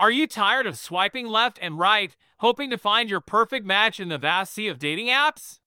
Are 0.00 0.10
you 0.10 0.26
tired 0.26 0.66
of 0.66 0.78
swiping 0.78 1.26
left 1.26 1.58
and 1.60 1.78
right, 1.78 2.16
hoping 2.38 2.70
to 2.70 2.78
find 2.78 3.10
your 3.10 3.20
perfect 3.20 3.66
match 3.66 4.00
in 4.00 4.08
the 4.08 4.16
vast 4.16 4.54
sea 4.54 4.66
of 4.66 4.78
dating 4.78 5.08
apps? 5.08 5.58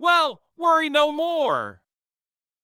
Well, 0.00 0.42
worry 0.58 0.90
no 0.90 1.12
more. 1.12 1.80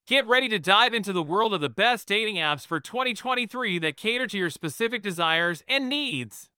Get 0.08 0.26
ready 0.26 0.48
to 0.48 0.58
dive 0.58 0.92
into 0.92 1.12
the 1.12 1.22
world 1.22 1.54
of 1.54 1.60
the 1.60 1.68
best 1.68 2.08
dating 2.08 2.34
apps 2.34 2.66
for 2.66 2.80
2023 2.80 3.78
that 3.78 3.96
cater 3.96 4.26
to 4.26 4.36
your 4.36 4.50
specific 4.50 5.02
desires 5.02 5.62
and 5.68 5.88
needs. 5.88 6.50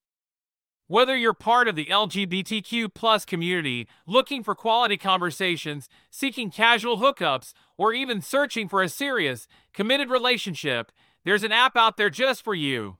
Whether 0.86 1.14
you're 1.14 1.34
part 1.34 1.68
of 1.68 1.76
the 1.76 1.84
LGBTQ 1.84 2.94
plus 2.94 3.26
community, 3.26 3.86
looking 4.06 4.42
for 4.42 4.54
quality 4.54 4.96
conversations, 4.96 5.86
seeking 6.10 6.50
casual 6.50 6.96
hookups, 6.96 7.52
or 7.76 7.92
even 7.92 8.22
searching 8.22 8.70
for 8.70 8.82
a 8.82 8.88
serious, 8.88 9.46
committed 9.74 10.08
relationship, 10.08 10.92
there's 11.26 11.44
an 11.44 11.52
app 11.52 11.76
out 11.76 11.98
there 11.98 12.08
just 12.08 12.42
for 12.42 12.54
you. 12.54 12.96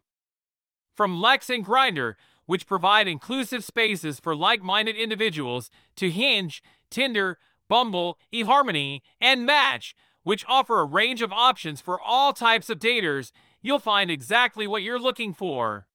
From 0.95 1.21
Lex 1.21 1.51
and 1.51 1.65
Grindr, 1.65 2.15
which 2.47 2.67
provide 2.67 3.09
inclusive 3.09 3.65
spaces 3.65 4.21
for 4.21 4.37
like-minded 4.37 4.97
individuals, 4.97 5.71
to 5.97 6.11
Hinge, 6.11 6.63
Tinder, 6.91 7.39
Bumble, 7.69 8.19
eHarmony, 8.33 9.01
and 9.21 9.47
Match, 9.47 9.95
which 10.23 10.45
offer 10.49 10.81
a 10.81 10.85
range 10.85 11.23
of 11.23 11.33
options 11.33 11.81
for 11.81 12.01
all 12.01 12.33
types 12.33 12.71
of 12.71 12.79
daters, 12.79 13.33
you'll 13.63 13.79
find 13.79 14.11
exactly 14.11 14.67
what 14.67 14.83
you're 14.83 14.99
looking 14.99 15.33
for. 15.33 15.87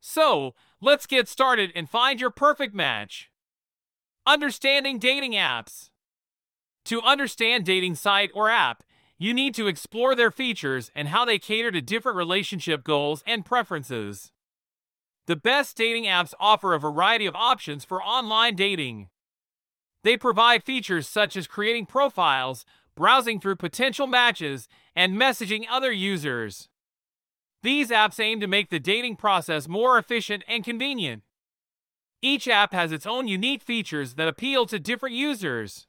So, 0.00 0.54
let's 0.80 1.06
get 1.06 1.28
started 1.28 1.72
and 1.74 1.90
find 1.90 2.20
your 2.20 2.30
perfect 2.30 2.74
match. 2.74 3.30
Understanding 4.26 4.98
dating 4.98 5.32
apps. 5.32 5.90
To 6.86 7.02
understand 7.02 7.64
dating 7.64 7.96
site 7.96 8.30
or 8.34 8.48
app, 8.48 8.84
you 9.18 9.32
need 9.32 9.54
to 9.54 9.66
explore 9.66 10.14
their 10.14 10.30
features 10.30 10.90
and 10.94 11.08
how 11.08 11.24
they 11.24 11.38
cater 11.38 11.70
to 11.70 11.80
different 11.80 12.16
relationship 12.16 12.84
goals 12.84 13.22
and 13.26 13.44
preferences. 13.44 14.32
The 15.26 15.36
best 15.36 15.76
dating 15.76 16.04
apps 16.04 16.34
offer 16.38 16.74
a 16.74 16.78
variety 16.78 17.26
of 17.26 17.34
options 17.34 17.84
for 17.84 18.02
online 18.02 18.54
dating. 18.54 19.08
They 20.04 20.16
provide 20.16 20.62
features 20.62 21.08
such 21.08 21.36
as 21.36 21.46
creating 21.46 21.86
profiles, 21.86 22.64
browsing 22.94 23.40
through 23.40 23.56
potential 23.56 24.06
matches, 24.06 24.68
and 24.94 25.16
messaging 25.16 25.64
other 25.68 25.90
users. 25.90 26.68
These 27.62 27.90
apps 27.90 28.20
aim 28.20 28.38
to 28.40 28.46
make 28.46 28.70
the 28.70 28.78
dating 28.78 29.16
process 29.16 29.66
more 29.66 29.98
efficient 29.98 30.44
and 30.46 30.62
convenient. 30.62 31.24
Each 32.22 32.46
app 32.46 32.72
has 32.72 32.92
its 32.92 33.06
own 33.06 33.26
unique 33.26 33.62
features 33.62 34.14
that 34.14 34.28
appeal 34.28 34.66
to 34.66 34.78
different 34.78 35.16
users. 35.16 35.86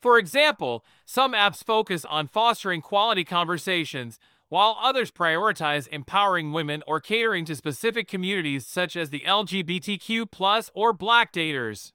For 0.00 0.18
example, 0.18 0.84
some 1.04 1.32
apps 1.32 1.64
focus 1.64 2.04
on 2.04 2.28
fostering 2.28 2.80
quality 2.80 3.24
conversations, 3.24 4.18
while 4.48 4.78
others 4.80 5.10
prioritize 5.10 5.88
empowering 5.88 6.52
women 6.52 6.82
or 6.86 7.00
catering 7.00 7.44
to 7.46 7.56
specific 7.56 8.08
communities 8.08 8.66
such 8.66 8.96
as 8.96 9.10
the 9.10 9.20
LGBTQ 9.20 10.70
or 10.74 10.92
black 10.92 11.32
daters. 11.32 11.92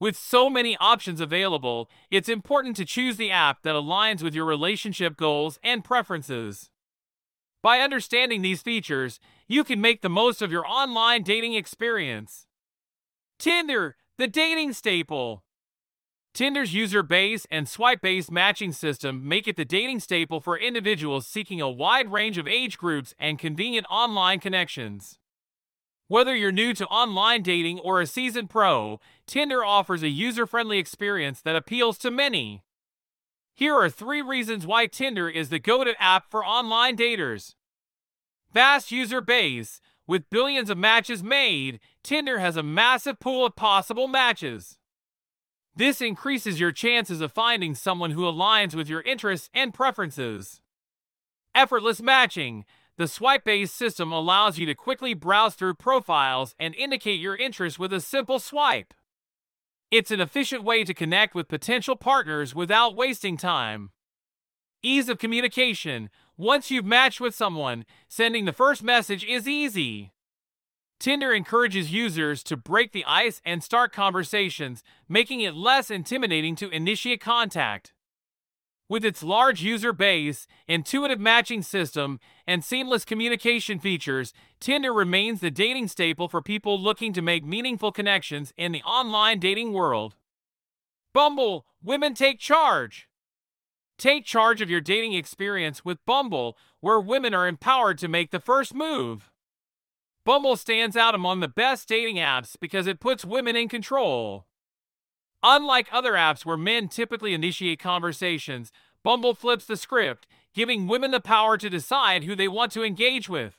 With 0.00 0.16
so 0.16 0.50
many 0.50 0.76
options 0.78 1.20
available, 1.20 1.88
it's 2.10 2.28
important 2.28 2.76
to 2.76 2.84
choose 2.84 3.18
the 3.18 3.30
app 3.30 3.62
that 3.62 3.76
aligns 3.76 4.22
with 4.22 4.34
your 4.34 4.44
relationship 4.44 5.16
goals 5.16 5.60
and 5.62 5.84
preferences. 5.84 6.70
By 7.62 7.78
understanding 7.78 8.42
these 8.42 8.62
features, 8.62 9.20
you 9.46 9.62
can 9.62 9.80
make 9.80 10.02
the 10.02 10.08
most 10.08 10.42
of 10.42 10.50
your 10.50 10.66
online 10.66 11.22
dating 11.22 11.54
experience. 11.54 12.46
Tinder, 13.38 13.94
the 14.18 14.26
dating 14.26 14.72
staple. 14.72 15.44
Tinder's 16.34 16.72
user 16.72 17.02
base 17.02 17.46
and 17.50 17.68
swipe 17.68 18.00
based 18.00 18.30
matching 18.30 18.72
system 18.72 19.28
make 19.28 19.46
it 19.46 19.56
the 19.56 19.66
dating 19.66 20.00
staple 20.00 20.40
for 20.40 20.56
individuals 20.56 21.26
seeking 21.26 21.60
a 21.60 21.68
wide 21.68 22.10
range 22.10 22.38
of 22.38 22.48
age 22.48 22.78
groups 22.78 23.14
and 23.18 23.38
convenient 23.38 23.86
online 23.90 24.40
connections. 24.40 25.18
Whether 26.08 26.34
you're 26.34 26.52
new 26.52 26.72
to 26.74 26.86
online 26.86 27.42
dating 27.42 27.80
or 27.80 28.00
a 28.00 28.06
seasoned 28.06 28.48
pro, 28.48 28.98
Tinder 29.26 29.64
offers 29.64 30.02
a 30.02 30.08
user 30.08 30.46
friendly 30.46 30.78
experience 30.78 31.42
that 31.42 31.56
appeals 31.56 31.98
to 31.98 32.10
many. 32.10 32.62
Here 33.54 33.74
are 33.74 33.90
three 33.90 34.22
reasons 34.22 34.66
why 34.66 34.86
Tinder 34.86 35.28
is 35.28 35.50
the 35.50 35.58
go 35.58 35.84
to 35.84 36.02
app 36.02 36.30
for 36.30 36.44
online 36.44 36.96
daters. 36.96 37.54
Vast 38.52 38.90
user 38.90 39.20
base. 39.20 39.80
With 40.06 40.30
billions 40.30 40.68
of 40.68 40.78
matches 40.78 41.22
made, 41.22 41.78
Tinder 42.02 42.38
has 42.38 42.56
a 42.56 42.62
massive 42.62 43.20
pool 43.20 43.46
of 43.46 43.54
possible 43.54 44.08
matches. 44.08 44.78
This 45.74 46.02
increases 46.02 46.60
your 46.60 46.72
chances 46.72 47.20
of 47.20 47.32
finding 47.32 47.74
someone 47.74 48.10
who 48.10 48.22
aligns 48.22 48.74
with 48.74 48.88
your 48.88 49.00
interests 49.02 49.48
and 49.54 49.72
preferences. 49.72 50.60
Effortless 51.54 52.02
matching. 52.02 52.64
The 52.98 53.08
swipe 53.08 53.44
based 53.44 53.74
system 53.74 54.12
allows 54.12 54.58
you 54.58 54.66
to 54.66 54.74
quickly 54.74 55.14
browse 55.14 55.54
through 55.54 55.74
profiles 55.74 56.54
and 56.58 56.74
indicate 56.74 57.20
your 57.20 57.36
interest 57.36 57.78
with 57.78 57.92
a 57.92 58.00
simple 58.00 58.38
swipe. 58.38 58.92
It's 59.90 60.10
an 60.10 60.20
efficient 60.20 60.62
way 60.62 60.84
to 60.84 60.94
connect 60.94 61.34
with 61.34 61.48
potential 61.48 61.96
partners 61.96 62.54
without 62.54 62.94
wasting 62.94 63.36
time. 63.36 63.90
Ease 64.82 65.08
of 65.08 65.18
communication. 65.18 66.10
Once 66.36 66.70
you've 66.70 66.84
matched 66.84 67.20
with 67.20 67.34
someone, 67.34 67.84
sending 68.08 68.44
the 68.44 68.52
first 68.52 68.82
message 68.82 69.24
is 69.24 69.48
easy. 69.48 70.11
Tinder 71.02 71.32
encourages 71.32 71.92
users 71.92 72.44
to 72.44 72.56
break 72.56 72.92
the 72.92 73.04
ice 73.04 73.42
and 73.44 73.60
start 73.60 73.92
conversations, 73.92 74.84
making 75.08 75.40
it 75.40 75.52
less 75.52 75.90
intimidating 75.90 76.54
to 76.54 76.70
initiate 76.70 77.20
contact. 77.20 77.92
With 78.88 79.04
its 79.04 79.20
large 79.20 79.64
user 79.64 79.92
base, 79.92 80.46
intuitive 80.68 81.18
matching 81.18 81.62
system, 81.62 82.20
and 82.46 82.62
seamless 82.62 83.04
communication 83.04 83.80
features, 83.80 84.32
Tinder 84.60 84.92
remains 84.92 85.40
the 85.40 85.50
dating 85.50 85.88
staple 85.88 86.28
for 86.28 86.40
people 86.40 86.80
looking 86.80 87.12
to 87.14 87.20
make 87.20 87.44
meaningful 87.44 87.90
connections 87.90 88.52
in 88.56 88.70
the 88.70 88.82
online 88.84 89.40
dating 89.40 89.72
world. 89.72 90.14
Bumble, 91.12 91.66
women 91.82 92.14
take 92.14 92.38
charge. 92.38 93.08
Take 93.98 94.24
charge 94.24 94.60
of 94.60 94.70
your 94.70 94.80
dating 94.80 95.14
experience 95.14 95.84
with 95.84 96.06
Bumble, 96.06 96.56
where 96.78 97.00
women 97.00 97.34
are 97.34 97.48
empowered 97.48 97.98
to 97.98 98.06
make 98.06 98.30
the 98.30 98.38
first 98.38 98.72
move. 98.72 99.31
Bumble 100.24 100.56
stands 100.56 100.96
out 100.96 101.14
among 101.14 101.40
the 101.40 101.48
best 101.48 101.88
dating 101.88 102.16
apps 102.16 102.56
because 102.60 102.86
it 102.86 103.00
puts 103.00 103.24
women 103.24 103.56
in 103.56 103.68
control. 103.68 104.46
Unlike 105.42 105.88
other 105.90 106.12
apps 106.12 106.46
where 106.46 106.56
men 106.56 106.88
typically 106.88 107.34
initiate 107.34 107.80
conversations, 107.80 108.70
Bumble 109.02 109.34
flips 109.34 109.64
the 109.64 109.76
script, 109.76 110.28
giving 110.54 110.86
women 110.86 111.10
the 111.10 111.20
power 111.20 111.56
to 111.58 111.68
decide 111.68 112.22
who 112.22 112.36
they 112.36 112.46
want 112.46 112.70
to 112.72 112.84
engage 112.84 113.28
with. 113.28 113.58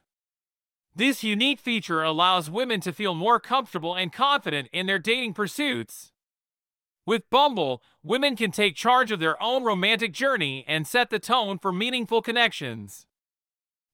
This 0.96 1.24
unique 1.24 1.60
feature 1.60 2.04
allows 2.04 2.50
women 2.50 2.80
to 2.82 2.94
feel 2.94 3.16
more 3.16 3.40
comfortable 3.40 3.96
and 3.96 4.14
confident 4.14 4.70
in 4.72 4.86
their 4.86 5.00
dating 5.00 5.34
pursuits. 5.34 6.12
With 7.06 7.30
Bumble, 7.30 7.82
women 8.02 8.38
can 8.38 8.52
take 8.52 8.76
charge 8.76 9.12
of 9.12 9.20
their 9.20 9.42
own 9.44 9.64
romantic 9.64 10.14
journey 10.14 10.64
and 10.68 10.88
set 10.88 11.10
the 11.10 11.20
tone 11.20 11.58
for 11.58 11.74
meaningful 11.74 12.22
connections. 12.22 13.06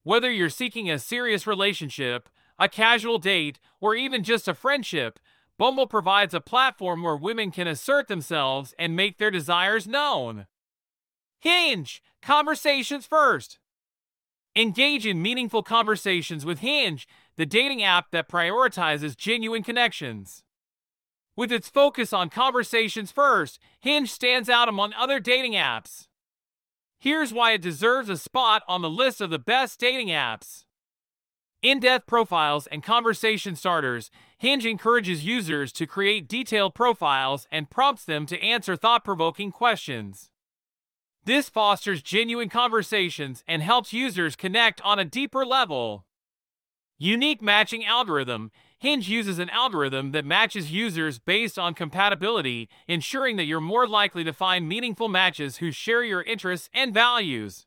Whether 0.04 0.30
you're 0.30 0.48
seeking 0.50 0.88
a 0.88 0.98
serious 0.98 1.46
relationship, 1.46 2.28
a 2.60 2.68
casual 2.68 3.18
date, 3.18 3.58
or 3.80 3.96
even 3.96 4.22
just 4.22 4.46
a 4.46 4.54
friendship, 4.54 5.18
Bumble 5.58 5.86
provides 5.86 6.34
a 6.34 6.40
platform 6.40 7.02
where 7.02 7.16
women 7.16 7.50
can 7.50 7.66
assert 7.66 8.06
themselves 8.06 8.74
and 8.78 8.94
make 8.94 9.18
their 9.18 9.30
desires 9.30 9.86
known. 9.86 10.46
Hinge, 11.40 12.02
conversations 12.22 13.06
first. 13.06 13.58
Engage 14.54 15.06
in 15.06 15.22
meaningful 15.22 15.62
conversations 15.62 16.44
with 16.44 16.58
Hinge, 16.58 17.08
the 17.36 17.46
dating 17.46 17.82
app 17.82 18.10
that 18.10 18.28
prioritizes 18.28 19.16
genuine 19.16 19.62
connections. 19.62 20.44
With 21.36 21.52
its 21.52 21.70
focus 21.70 22.12
on 22.12 22.28
conversations 22.28 23.10
first, 23.10 23.58
Hinge 23.80 24.10
stands 24.10 24.48
out 24.48 24.68
among 24.68 24.92
other 24.94 25.20
dating 25.20 25.52
apps. 25.52 26.08
Here's 26.98 27.32
why 27.32 27.52
it 27.52 27.62
deserves 27.62 28.10
a 28.10 28.18
spot 28.18 28.62
on 28.68 28.82
the 28.82 28.90
list 28.90 29.22
of 29.22 29.30
the 29.30 29.38
best 29.38 29.80
dating 29.80 30.08
apps. 30.08 30.64
In 31.62 31.78
depth 31.80 32.06
profiles 32.06 32.66
and 32.68 32.82
conversation 32.82 33.54
starters, 33.54 34.10
Hinge 34.38 34.64
encourages 34.64 35.26
users 35.26 35.72
to 35.72 35.86
create 35.86 36.26
detailed 36.26 36.74
profiles 36.74 37.46
and 37.52 37.68
prompts 37.68 38.04
them 38.04 38.24
to 38.26 38.42
answer 38.42 38.76
thought 38.76 39.04
provoking 39.04 39.52
questions. 39.52 40.30
This 41.26 41.50
fosters 41.50 42.00
genuine 42.00 42.48
conversations 42.48 43.44
and 43.46 43.62
helps 43.62 43.92
users 43.92 44.36
connect 44.36 44.80
on 44.80 44.98
a 44.98 45.04
deeper 45.04 45.44
level. 45.44 46.06
Unique 46.96 47.42
matching 47.42 47.84
algorithm 47.84 48.50
Hinge 48.78 49.10
uses 49.10 49.38
an 49.38 49.50
algorithm 49.50 50.12
that 50.12 50.24
matches 50.24 50.72
users 50.72 51.18
based 51.18 51.58
on 51.58 51.74
compatibility, 51.74 52.70
ensuring 52.88 53.36
that 53.36 53.44
you're 53.44 53.60
more 53.60 53.86
likely 53.86 54.24
to 54.24 54.32
find 54.32 54.66
meaningful 54.66 55.08
matches 55.08 55.58
who 55.58 55.70
share 55.70 56.02
your 56.02 56.22
interests 56.22 56.70
and 56.72 56.94
values. 56.94 57.66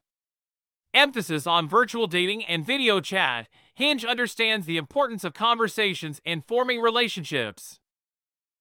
Emphasis 0.92 1.46
on 1.46 1.70
virtual 1.70 2.08
dating 2.08 2.44
and 2.46 2.66
video 2.66 3.00
chat 3.00 3.48
Hinge 3.76 4.06
understands 4.06 4.66
the 4.66 4.78
importance 4.78 5.24
of 5.24 5.34
conversations 5.34 6.22
in 6.24 6.42
forming 6.42 6.80
relationships. 6.80 7.80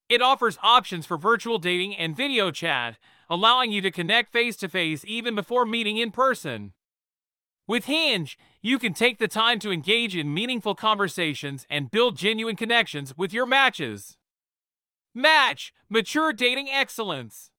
It 0.08 0.22
offers 0.22 0.58
options 0.62 1.06
for 1.06 1.16
virtual 1.16 1.58
dating 1.58 1.96
and 1.96 2.16
video 2.16 2.50
chat, 2.50 2.98
allowing 3.28 3.72
you 3.72 3.80
to 3.82 3.90
connect 3.90 4.32
face 4.32 4.56
to 4.58 4.68
face 4.68 5.04
even 5.06 5.34
before 5.34 5.64
meeting 5.66 5.98
in 5.98 6.10
person. 6.10 6.72
With 7.66 7.84
Hinge, 7.84 8.38
you 8.60 8.78
can 8.78 8.92
take 8.92 9.18
the 9.18 9.28
time 9.28 9.58
to 9.60 9.70
engage 9.70 10.16
in 10.16 10.34
meaningful 10.34 10.74
conversations 10.74 11.66
and 11.70 11.90
build 11.90 12.16
genuine 12.16 12.56
connections 12.56 13.16
with 13.16 13.32
your 13.32 13.46
matches. 13.46 14.16
Match 15.14 15.72
Mature 15.88 16.32
Dating 16.32 16.68
Excellence. 16.68 17.50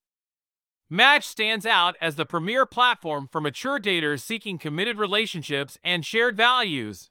Match 0.90 1.26
stands 1.26 1.64
out 1.64 1.96
as 2.00 2.16
the 2.16 2.26
premier 2.26 2.66
platform 2.66 3.28
for 3.30 3.40
mature 3.40 3.80
daters 3.80 4.20
seeking 4.20 4.58
committed 4.58 4.98
relationships 4.98 5.78
and 5.82 6.04
shared 6.04 6.36
values. 6.36 7.10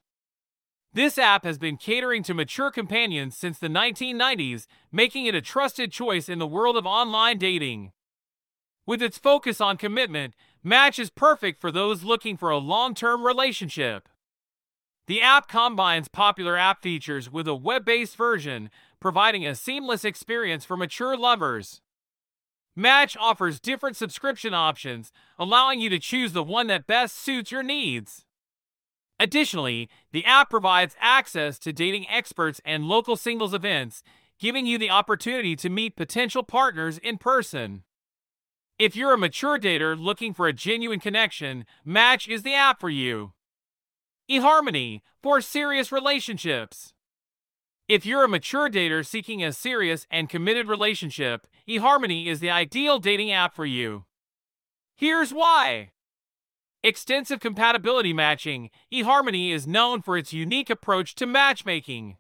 This 0.96 1.18
app 1.18 1.44
has 1.44 1.58
been 1.58 1.78
catering 1.78 2.22
to 2.24 2.36
mature 2.36 2.70
companions 2.70 3.36
since 3.36 3.58
the 3.58 3.68
1990s, 3.68 4.68
making 4.92 5.26
it 5.26 5.34
a 5.34 5.42
trusted 5.42 5.92
choice 5.92 6.30
in 6.30 6.38
the 6.38 6.46
world 6.46 6.78
of 6.78 6.86
online 6.86 7.40
dating. 7.40 7.92
With 8.86 9.02
its 9.02 9.18
focus 9.18 9.60
on 9.60 9.78
commitment, 9.78 10.36
Match 10.64 11.00
is 11.00 11.10
perfect 11.10 11.60
for 11.60 11.72
those 11.72 12.04
looking 12.04 12.38
for 12.38 12.52
a 12.52 12.58
long 12.58 12.94
term 12.94 13.26
relationship. 13.26 14.08
The 15.08 15.22
app 15.22 15.48
combines 15.48 16.08
popular 16.08 16.58
app 16.58 16.82
features 16.84 17.30
with 17.30 17.48
a 17.48 17.56
web 17.56 17.86
based 17.86 18.16
version, 18.16 18.70
providing 19.00 19.48
a 19.48 19.56
seamless 19.56 20.06
experience 20.06 20.64
for 20.64 20.78
mature 20.78 21.18
lovers. 21.18 21.82
Match 22.76 23.18
offers 23.20 23.60
different 23.60 23.98
subscription 23.98 24.54
options, 24.54 25.12
allowing 25.40 25.82
you 25.82 25.90
to 25.90 26.00
choose 26.00 26.34
the 26.34 26.44
one 26.44 26.68
that 26.68 26.88
best 26.88 27.18
suits 27.18 27.52
your 27.52 27.64
needs. 27.64 28.23
Additionally, 29.20 29.90
the 30.12 30.26
app 30.26 30.50
provides 30.50 30.96
access 31.00 31.60
to 31.60 31.72
dating 31.72 32.08
experts 32.10 32.60
and 32.66 32.86
local 32.86 33.16
singles 33.16 33.54
events, 33.54 34.04
giving 34.40 34.66
you 34.66 34.78
the 34.78 34.90
opportunity 34.90 35.56
to 35.56 35.70
meet 35.70 35.96
potential 35.96 36.44
partners 36.44 36.98
in 36.98 37.18
person. 37.18 37.84
If 38.80 38.96
you're 38.96 39.14
a 39.14 39.18
mature 39.18 39.60
dater 39.60 39.98
looking 39.98 40.34
for 40.34 40.48
a 40.48 40.54
genuine 40.54 41.00
connection, 41.00 41.66
Match 41.86 42.28
is 42.28 42.44
the 42.44 42.56
app 42.56 42.80
for 42.80 42.90
you. 42.90 43.34
eHarmony 44.30 45.02
for 45.22 45.42
serious 45.42 45.92
relationships. 45.92 46.94
If 47.88 48.06
you're 48.06 48.24
a 48.24 48.30
mature 48.30 48.70
dater 48.70 49.06
seeking 49.06 49.44
a 49.44 49.54
serious 49.54 50.08
and 50.10 50.30
committed 50.30 50.68
relationship, 50.68 51.48
eHarmony 51.68 52.28
is 52.28 52.40
the 52.40 52.50
ideal 52.50 52.98
dating 52.98 53.32
app 53.32 53.54
for 53.54 53.66
you. 53.66 54.06
Here's 54.96 55.34
why. 55.34 55.92
Extensive 56.86 57.40
compatibility 57.40 58.12
matching, 58.12 58.70
eHarmony 58.92 59.52
is 59.52 59.66
known 59.66 60.02
for 60.02 60.18
its 60.18 60.34
unique 60.34 60.70
approach 60.70 61.16
to 61.16 61.26
matchmaking. 61.26 62.18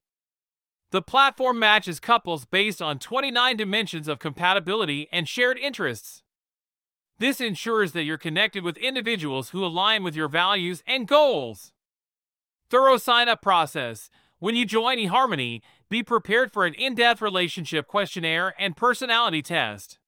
The 0.92 1.02
platform 1.02 1.60
matches 1.60 2.00
couples 2.00 2.46
based 2.46 2.82
on 2.82 2.98
29 2.98 3.58
dimensions 3.58 4.08
of 4.08 4.20
compatibility 4.20 5.10
and 5.12 5.28
shared 5.28 5.58
interests. 5.58 6.24
This 7.20 7.42
ensures 7.42 7.92
that 7.92 8.04
you're 8.04 8.18
connected 8.18 8.64
with 8.64 8.78
individuals 8.78 9.50
who 9.50 9.66
align 9.66 10.02
with 10.02 10.16
your 10.16 10.30
values 10.30 10.82
and 10.88 11.10
goals. 11.10 11.74
Thorough 12.70 12.98
sign 12.98 13.28
up 13.28 13.42
process. 13.42 14.10
When 14.40 14.56
you 14.56 14.66
join 14.66 14.98
eHarmony, 14.98 15.62
be 15.90 16.04
prepared 16.04 16.54
for 16.54 16.66
an 16.66 16.74
in 16.74 16.96
depth 16.96 17.22
relationship 17.22 17.88
questionnaire 17.88 18.54
and 18.58 18.78
personality 18.78 19.42
test. 19.42 20.00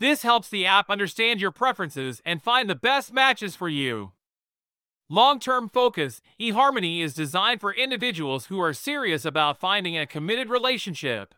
This 0.00 0.22
helps 0.22 0.48
the 0.48 0.64
app 0.64 0.90
understand 0.90 1.40
your 1.40 1.50
preferences 1.50 2.22
and 2.24 2.42
find 2.42 2.70
the 2.70 2.76
best 2.76 3.12
matches 3.12 3.56
for 3.56 3.68
you. 3.68 4.12
Long 5.10 5.40
term 5.40 5.68
focus 5.68 6.20
eHarmony 6.40 7.00
is 7.00 7.14
designed 7.14 7.60
for 7.60 7.72
individuals 7.72 8.46
who 8.46 8.60
are 8.60 8.72
serious 8.72 9.24
about 9.24 9.58
finding 9.58 9.96
a 9.96 10.06
committed 10.06 10.50
relationship. 10.50 11.34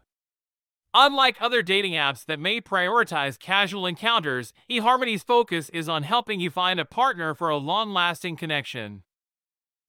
Unlike 0.93 1.41
other 1.41 1.63
dating 1.63 1.93
apps 1.93 2.25
that 2.25 2.41
may 2.41 2.61
prioritize 2.61 3.39
casual 3.39 3.87
encounters, 3.87 4.53
eHarmony's 4.69 5.23
focus 5.23 5.69
is 5.71 5.89
on 5.89 6.03
helping 6.03 6.41
you 6.41 6.51
find 6.51 6.81
a 6.81 6.85
partner 6.85 7.33
for 7.33 7.49
a 7.49 7.57
long 7.57 7.93
lasting 7.93 8.37
connection. 8.37 9.05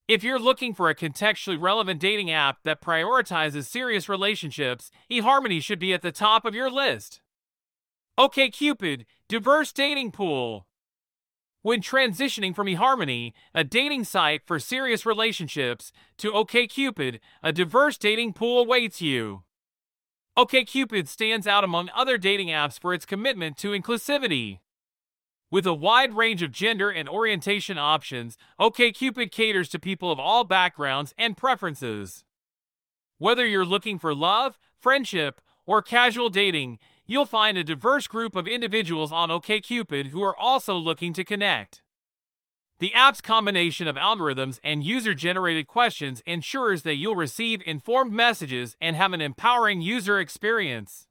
If 0.07 0.23
you're 0.23 0.39
looking 0.39 0.75
for 0.75 0.89
a 0.89 0.95
contextually 0.95 1.59
relevant 1.59 1.99
dating 1.99 2.29
app 2.29 2.59
that 2.63 2.81
prioritizes 2.81 3.65
serious 3.65 4.07
relationships, 4.07 4.91
eHarmony 5.09 5.61
should 5.61 5.79
be 5.79 5.93
at 5.93 6.03
the 6.03 6.11
top 6.11 6.45
of 6.45 6.53
your 6.53 6.69
list. 6.69 7.21
OkCupid, 8.17 9.05
diverse 9.27 9.71
dating 9.71 10.11
pool. 10.11 10.67
When 11.61 11.81
transitioning 11.81 12.55
from 12.55 12.67
eHarmony, 12.67 13.33
a 13.53 13.63
dating 13.63 14.03
site 14.05 14.41
for 14.45 14.59
serious 14.59 15.05
relationships, 15.05 15.91
to 16.17 16.31
OkCupid, 16.31 17.19
a 17.43 17.51
diverse 17.53 17.97
dating 17.97 18.33
pool 18.33 18.61
awaits 18.61 19.01
you. 19.01 19.43
OkCupid 20.37 21.07
stands 21.07 21.45
out 21.45 21.63
among 21.63 21.89
other 21.95 22.17
dating 22.17 22.47
apps 22.47 22.79
for 22.79 22.93
its 22.93 23.05
commitment 23.05 23.57
to 23.57 23.71
inclusivity. 23.71 24.59
With 25.51 25.67
a 25.67 25.73
wide 25.73 26.13
range 26.13 26.41
of 26.41 26.51
gender 26.51 26.89
and 26.89 27.07
orientation 27.07 27.77
options, 27.77 28.37
OkCupid 28.59 29.31
caters 29.31 29.69
to 29.69 29.79
people 29.79 30.11
of 30.11 30.19
all 30.19 30.43
backgrounds 30.43 31.13
and 31.17 31.37
preferences. 31.37 32.23
Whether 33.17 33.45
you're 33.45 33.65
looking 33.65 33.99
for 33.99 34.15
love, 34.15 34.57
friendship, 34.79 35.41
or 35.65 35.81
casual 35.81 36.29
dating, 36.29 36.79
you'll 37.11 37.25
find 37.25 37.57
a 37.57 37.63
diverse 37.63 38.07
group 38.07 38.35
of 38.35 38.47
individuals 38.47 39.11
on 39.11 39.29
OkCupid 39.29 40.07
who 40.07 40.23
are 40.23 40.37
also 40.37 40.75
looking 40.75 41.11
to 41.13 41.23
connect. 41.23 41.81
The 42.79 42.93
app's 42.93 43.21
combination 43.21 43.87
of 43.87 43.95
algorithms 43.95 44.59
and 44.63 44.83
user 44.83 45.13
generated 45.13 45.67
questions 45.67 46.23
ensures 46.25 46.83
that 46.83 46.95
you'll 46.95 47.15
receive 47.15 47.61
informed 47.65 48.13
messages 48.13 48.75
and 48.81 48.95
have 48.95 49.13
an 49.13 49.21
empowering 49.21 49.81
user 49.81 50.19
experience. 50.19 51.05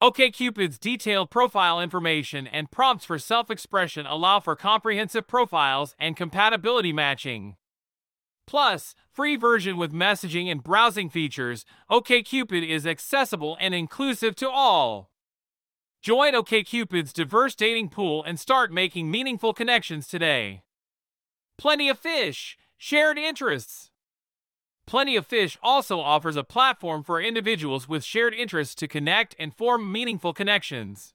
OkCupid's 0.00 0.78
detailed 0.78 1.28
profile 1.28 1.80
information 1.80 2.46
and 2.46 2.70
prompts 2.70 3.04
for 3.04 3.18
self 3.18 3.50
expression 3.50 4.06
allow 4.06 4.40
for 4.40 4.56
comprehensive 4.56 5.26
profiles 5.26 5.94
and 5.98 6.16
compatibility 6.16 6.92
matching. 6.92 7.56
Plus, 8.50 8.96
free 9.12 9.36
version 9.36 9.76
with 9.76 9.92
messaging 9.92 10.50
and 10.50 10.60
browsing 10.60 11.08
features, 11.08 11.64
OkCupid 11.88 12.68
is 12.68 12.84
accessible 12.84 13.56
and 13.60 13.76
inclusive 13.76 14.34
to 14.34 14.50
all. 14.50 15.12
Join 16.02 16.32
OkCupid's 16.32 17.12
diverse 17.12 17.54
dating 17.54 17.90
pool 17.90 18.24
and 18.24 18.40
start 18.40 18.72
making 18.72 19.08
meaningful 19.08 19.54
connections 19.54 20.08
today. 20.08 20.64
Plenty 21.58 21.88
of 21.88 22.00
Fish, 22.00 22.58
shared 22.76 23.18
interests. 23.18 23.92
Plenty 24.84 25.14
of 25.14 25.28
Fish 25.28 25.56
also 25.62 26.00
offers 26.00 26.34
a 26.34 26.42
platform 26.42 27.04
for 27.04 27.20
individuals 27.20 27.88
with 27.88 28.02
shared 28.02 28.34
interests 28.34 28.74
to 28.74 28.88
connect 28.88 29.36
and 29.38 29.54
form 29.54 29.92
meaningful 29.92 30.32
connections. 30.32 31.14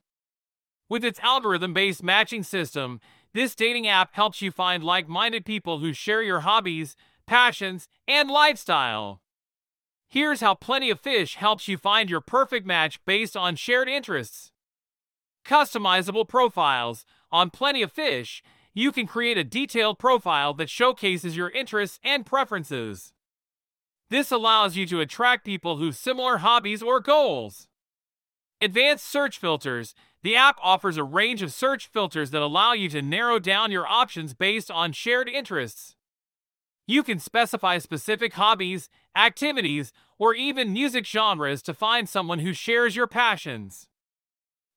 With 0.87 1.03
its 1.03 1.19
algorithm 1.19 1.73
based 1.73 2.01
matching 2.01 2.43
system, 2.43 3.01
this 3.33 3.55
dating 3.55 3.85
app 3.85 4.13
helps 4.13 4.41
you 4.41 4.51
find 4.51 4.81
like 4.81 5.09
minded 5.09 5.43
people 5.43 5.79
who 5.79 5.91
share 5.91 6.23
your 6.23 6.39
hobbies, 6.39 6.95
passions, 7.25 7.87
and 8.07 8.29
lifestyle. 8.29 9.21
Here's 10.07 10.41
how 10.41 10.53
Plenty 10.53 10.89
of 10.89 10.99
Fish 10.99 11.35
helps 11.35 11.67
you 11.67 11.77
find 11.77 12.09
your 12.09 12.21
perfect 12.21 12.65
match 12.65 13.03
based 13.05 13.35
on 13.35 13.55
shared 13.55 13.89
interests. 13.89 14.51
Customizable 15.45 16.27
profiles. 16.27 17.05
On 17.31 17.49
Plenty 17.49 17.81
of 17.81 17.91
Fish, 17.91 18.41
you 18.73 18.91
can 18.91 19.07
create 19.07 19.37
a 19.37 19.43
detailed 19.43 19.99
profile 19.99 20.53
that 20.53 20.69
showcases 20.69 21.35
your 21.35 21.49
interests 21.49 21.99
and 22.03 22.25
preferences. 22.25 23.13
This 24.09 24.31
allows 24.31 24.75
you 24.77 24.85
to 24.87 25.01
attract 25.01 25.45
people 25.45 25.77
who 25.77 25.85
have 25.85 25.95
similar 25.95 26.37
hobbies 26.37 26.83
or 26.83 26.99
goals. 26.99 27.67
Advanced 28.61 29.05
search 29.05 29.37
filters. 29.37 29.95
The 30.23 30.35
app 30.35 30.57
offers 30.61 30.97
a 30.97 31.03
range 31.03 31.41
of 31.41 31.53
search 31.53 31.87
filters 31.87 32.31
that 32.31 32.41
allow 32.41 32.73
you 32.73 32.89
to 32.89 33.01
narrow 33.01 33.39
down 33.39 33.71
your 33.71 33.87
options 33.87 34.33
based 34.33 34.71
on 34.71 34.91
shared 34.91 35.27
interests. 35.27 35.94
You 36.87 37.01
can 37.01 37.17
specify 37.17 37.79
specific 37.79 38.33
hobbies, 38.33 38.89
activities, 39.15 39.91
or 40.19 40.35
even 40.35 40.71
music 40.71 41.05
genres 41.05 41.61
to 41.63 41.73
find 41.73 42.07
someone 42.07 42.39
who 42.39 42.53
shares 42.53 42.95
your 42.95 43.07
passions. 43.07 43.87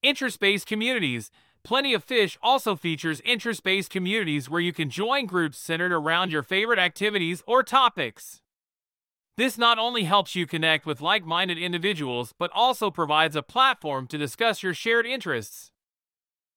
Interest 0.03 0.41
based 0.41 0.67
communities. 0.67 1.31
Plenty 1.65 1.93
of 1.93 2.05
Fish 2.05 2.39
also 2.43 2.77
features 2.77 3.21
interest 3.25 3.63
based 3.63 3.91
communities 3.91 4.49
where 4.49 4.61
you 4.61 4.73
can 4.73 4.89
join 4.89 5.27
groups 5.27 5.59
centered 5.59 5.93
around 5.93 6.33
your 6.33 6.43
favorite 6.43 6.79
activities 6.79 7.43
or 7.47 7.63
topics. 7.63 8.41
This 9.37 9.59
not 9.59 9.79
only 9.79 10.05
helps 10.05 10.35
you 10.35 10.47
connect 10.47 10.87
with 10.87 11.01
like 11.01 11.27
minded 11.27 11.59
individuals, 11.59 12.33
but 12.39 12.51
also 12.55 12.91
provides 12.91 13.37
a 13.37 13.43
platform 13.43 14.07
to 14.07 14.19
discuss 14.19 14.63
your 14.63 14.75
shared 14.75 15.07
interests. 15.07 15.73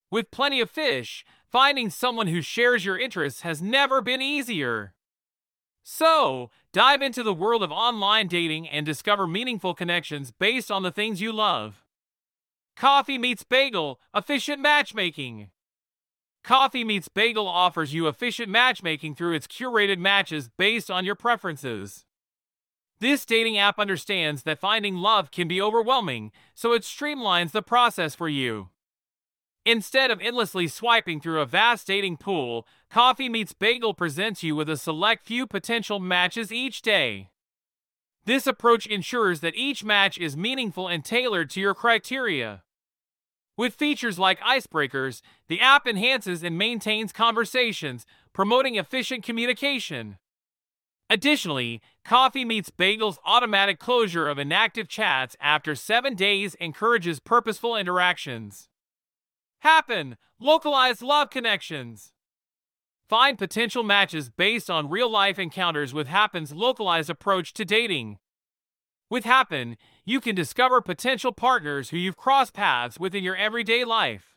With 0.10 0.32
Plenty 0.32 0.62
of 0.62 0.70
Fish, 0.70 1.26
finding 1.46 1.90
someone 1.90 2.28
who 2.28 2.42
shares 2.42 2.86
your 2.86 2.98
interests 2.98 3.42
has 3.42 3.62
never 3.62 4.02
been 4.02 4.22
easier. 4.22 4.94
So, 5.84 6.52
dive 6.74 7.02
into 7.02 7.24
the 7.24 7.34
world 7.34 7.64
of 7.64 7.72
online 7.72 8.28
dating 8.28 8.70
and 8.70 8.86
discover 8.86 9.28
meaningful 9.28 9.74
connections 9.74 10.32
based 10.32 10.70
on 10.72 10.84
the 10.84 10.92
things 10.92 11.22
you 11.22 11.32
love. 11.32 11.84
Coffee 12.76 13.18
Meets 13.18 13.44
Bagel, 13.44 14.00
efficient 14.16 14.62
matchmaking. 14.62 15.50
Coffee 16.44 16.84
Meets 16.84 17.08
Bagel 17.08 17.48
offers 17.48 17.94
you 17.94 18.08
efficient 18.08 18.50
matchmaking 18.50 19.16
through 19.16 19.34
its 19.34 19.48
curated 19.48 20.00
matches 20.00 20.50
based 20.58 20.90
on 20.90 21.06
your 21.06 21.16
preferences. 21.16 22.06
This 23.00 23.26
dating 23.26 23.58
app 23.58 23.80
understands 23.80 24.44
that 24.44 24.60
finding 24.60 24.98
love 24.98 25.32
can 25.32 25.48
be 25.48 25.62
overwhelming, 25.62 26.32
so 26.54 26.74
it 26.74 26.84
streamlines 26.84 27.52
the 27.52 27.64
process 27.64 28.14
for 28.14 28.30
you. 28.30 28.70
Instead 29.66 30.10
of 30.10 30.20
endlessly 30.22 30.68
swiping 30.68 31.22
through 31.22 31.40
a 31.40 31.46
vast 31.46 31.86
dating 31.86 32.18
pool, 32.18 32.68
Coffee 32.90 33.30
Meets 33.30 33.54
Bagel 33.54 33.94
presents 33.94 34.42
you 34.42 34.56
with 34.56 34.68
a 34.68 34.78
select 34.78 35.26
few 35.26 35.46
potential 35.46 36.00
matches 36.00 36.52
each 36.52 36.82
day. 36.82 37.30
This 38.26 38.48
approach 38.48 38.88
ensures 38.88 39.42
that 39.42 39.56
each 39.56 39.84
match 39.84 40.18
is 40.18 40.36
meaningful 40.36 40.88
and 40.88 41.06
tailored 41.06 41.52
to 41.52 41.62
your 41.62 41.76
criteria. 41.76 42.64
With 43.56 43.76
features 43.76 44.18
like 44.18 44.40
icebreakers, 44.40 45.22
the 45.48 45.60
app 45.60 45.86
enhances 45.86 46.42
and 46.42 46.58
maintains 46.58 47.14
conversations, 47.14 48.08
promoting 48.34 48.76
efficient 48.76 49.24
communication. 49.24 50.18
Additionally, 51.08 51.82
Coffee 52.04 52.46
Meets 52.46 52.72
Bagel's 52.72 53.20
automatic 53.26 53.78
closure 53.78 54.28
of 54.28 54.40
inactive 54.40 54.88
chats 54.88 55.36
after 55.40 55.76
seven 55.76 56.16
days 56.16 56.56
encourages 56.56 57.20
purposeful 57.20 57.76
interactions. 57.76 58.70
Happen! 59.62 60.18
Localized 60.40 61.04
love 61.04 61.30
connections! 61.30 62.14
Find 63.08 63.38
potential 63.38 63.84
matches 63.84 64.32
based 64.32 64.72
on 64.72 64.90
real 64.90 65.08
life 65.08 65.38
encounters 65.38 65.94
with 65.94 66.08
Happen's 66.08 66.52
localized 66.52 67.12
approach 67.12 67.54
to 67.54 67.64
dating. 67.64 68.18
With 69.08 69.24
Happen, 69.24 69.78
you 70.04 70.20
can 70.20 70.34
discover 70.34 70.82
potential 70.82 71.32
partners 71.32 71.92
who 71.92 71.98
you've 71.98 72.18
crossed 72.18 72.54
paths 72.54 73.00
with 73.00 73.14
in 73.14 73.24
your 73.24 73.36
everyday 73.36 73.86
life. 73.86 74.36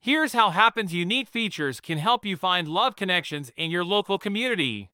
Here's 0.00 0.32
how 0.32 0.50
Happen's 0.50 0.92
unique 0.92 1.28
features 1.28 1.80
can 1.80 1.98
help 1.98 2.26
you 2.26 2.36
find 2.36 2.66
love 2.66 2.96
connections 2.96 3.52
in 3.56 3.70
your 3.70 3.84
local 3.84 4.18
community. 4.18 4.90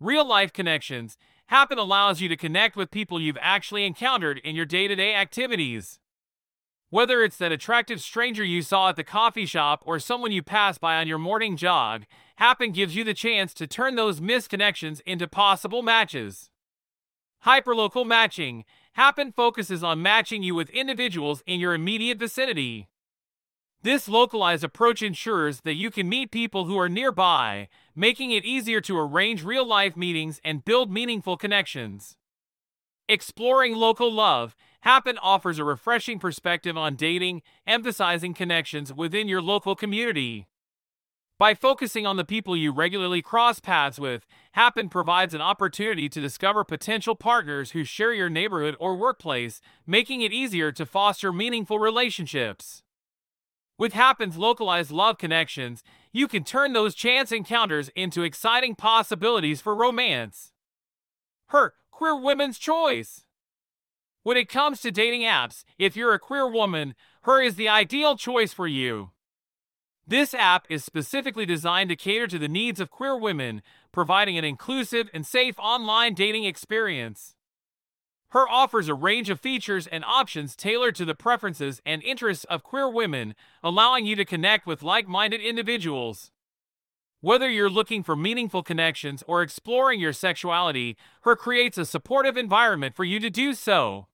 Real 0.00 0.26
life 0.26 0.52
connections. 0.52 1.16
Happen 1.46 1.78
allows 1.78 2.20
you 2.20 2.28
to 2.28 2.36
connect 2.36 2.74
with 2.74 2.90
people 2.90 3.20
you've 3.20 3.38
actually 3.40 3.86
encountered 3.86 4.38
in 4.38 4.56
your 4.56 4.66
day 4.66 4.88
to 4.88 4.96
day 4.96 5.14
activities. 5.14 6.00
Whether 6.90 7.22
it's 7.22 7.36
that 7.36 7.52
attractive 7.52 8.00
stranger 8.00 8.44
you 8.44 8.62
saw 8.62 8.88
at 8.88 8.96
the 8.96 9.04
coffee 9.04 9.46
shop 9.46 9.82
or 9.86 10.00
someone 10.00 10.32
you 10.32 10.42
pass 10.42 10.76
by 10.76 10.96
on 10.96 11.06
your 11.06 11.18
morning 11.18 11.56
jog, 11.56 12.04
Happen 12.40 12.72
gives 12.72 12.96
you 12.96 13.04
the 13.04 13.12
chance 13.12 13.52
to 13.52 13.66
turn 13.66 13.96
those 13.96 14.20
missed 14.20 14.48
connections 14.48 15.00
into 15.06 15.28
possible 15.28 15.82
matches. 15.82 16.48
Hyperlocal 17.44 18.06
matching. 18.06 18.64
Happen 18.94 19.30
focuses 19.30 19.84
on 19.84 20.00
matching 20.00 20.42
you 20.42 20.54
with 20.54 20.70
individuals 20.70 21.42
in 21.46 21.60
your 21.60 21.74
immediate 21.74 22.18
vicinity. 22.18 22.88
This 23.82 24.08
localized 24.08 24.64
approach 24.64 25.02
ensures 25.02 25.60
that 25.60 25.74
you 25.74 25.90
can 25.90 26.08
meet 26.08 26.30
people 26.30 26.64
who 26.64 26.78
are 26.78 26.88
nearby, 26.88 27.68
making 27.94 28.30
it 28.30 28.46
easier 28.46 28.80
to 28.80 28.98
arrange 28.98 29.44
real 29.44 29.66
life 29.66 29.98
meetings 29.98 30.40
and 30.42 30.64
build 30.64 30.90
meaningful 30.90 31.36
connections. 31.36 32.16
Exploring 33.10 33.74
local 33.74 34.12
love. 34.12 34.54
Happen 34.82 35.18
offers 35.18 35.58
a 35.58 35.64
refreshing 35.64 36.20
perspective 36.20 36.76
on 36.76 36.94
dating, 36.94 37.42
emphasizing 37.66 38.34
connections 38.34 38.94
within 38.94 39.26
your 39.26 39.42
local 39.42 39.74
community. 39.74 40.46
By 41.36 41.54
focusing 41.54 42.06
on 42.06 42.18
the 42.18 42.24
people 42.24 42.56
you 42.56 42.70
regularly 42.70 43.20
cross 43.20 43.58
paths 43.58 43.98
with, 43.98 44.26
Happen 44.52 44.88
provides 44.88 45.34
an 45.34 45.40
opportunity 45.40 46.08
to 46.08 46.20
discover 46.20 46.62
potential 46.62 47.16
partners 47.16 47.72
who 47.72 47.82
share 47.82 48.12
your 48.12 48.30
neighborhood 48.30 48.76
or 48.78 48.94
workplace, 48.94 49.60
making 49.88 50.22
it 50.22 50.32
easier 50.32 50.70
to 50.70 50.86
foster 50.86 51.32
meaningful 51.32 51.80
relationships. 51.80 52.84
With 53.76 53.92
Happen's 53.92 54.36
localized 54.36 54.92
love 54.92 55.18
connections, 55.18 55.82
you 56.12 56.28
can 56.28 56.44
turn 56.44 56.74
those 56.74 56.94
chance 56.94 57.32
encounters 57.32 57.88
into 57.96 58.22
exciting 58.22 58.76
possibilities 58.76 59.60
for 59.60 59.74
romance. 59.74 60.52
Her 61.48 61.74
queer 62.00 62.16
women's 62.16 62.58
choice. 62.58 63.26
When 64.22 64.38
it 64.38 64.48
comes 64.48 64.80
to 64.80 64.90
dating 64.90 65.20
apps, 65.20 65.64
if 65.78 65.96
you're 65.96 66.14
a 66.14 66.18
queer 66.18 66.48
woman, 66.48 66.94
her 67.24 67.42
is 67.42 67.56
the 67.56 67.68
ideal 67.68 68.16
choice 68.16 68.54
for 68.54 68.66
you. 68.66 69.10
This 70.06 70.32
app 70.32 70.64
is 70.70 70.82
specifically 70.82 71.44
designed 71.44 71.90
to 71.90 71.96
cater 71.96 72.26
to 72.28 72.38
the 72.38 72.48
needs 72.48 72.80
of 72.80 72.88
queer 72.88 73.18
women, 73.18 73.60
providing 73.92 74.38
an 74.38 74.46
inclusive 74.46 75.10
and 75.12 75.26
safe 75.26 75.56
online 75.58 76.14
dating 76.14 76.44
experience. 76.44 77.34
Her 78.30 78.48
offers 78.48 78.88
a 78.88 78.94
range 78.94 79.28
of 79.28 79.38
features 79.38 79.86
and 79.86 80.02
options 80.02 80.56
tailored 80.56 80.94
to 80.94 81.04
the 81.04 81.14
preferences 81.14 81.82
and 81.84 82.02
interests 82.02 82.44
of 82.44 82.62
queer 82.62 82.88
women, 82.88 83.34
allowing 83.62 84.06
you 84.06 84.16
to 84.16 84.24
connect 84.24 84.66
with 84.66 84.82
like 84.82 85.06
minded 85.06 85.42
individuals. 85.42 86.30
Whether 87.22 87.50
you're 87.50 87.68
looking 87.68 88.02
for 88.02 88.16
meaningful 88.16 88.62
connections 88.62 89.22
or 89.26 89.42
exploring 89.42 90.00
your 90.00 90.14
sexuality, 90.14 90.96
Her 91.22 91.36
creates 91.36 91.76
a 91.76 91.84
supportive 91.84 92.36
environment 92.36 92.96
for 92.96 93.04
you 93.04 93.20
to 93.20 93.28
do 93.28 93.52
so. 93.52 94.06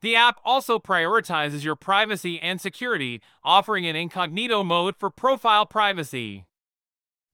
The 0.00 0.14
app 0.14 0.38
also 0.44 0.78
prioritizes 0.78 1.64
your 1.64 1.74
privacy 1.74 2.38
and 2.40 2.60
security, 2.60 3.20
offering 3.42 3.86
an 3.86 3.96
incognito 3.96 4.62
mode 4.62 4.96
for 4.96 5.10
profile 5.10 5.66
privacy. 5.66 6.44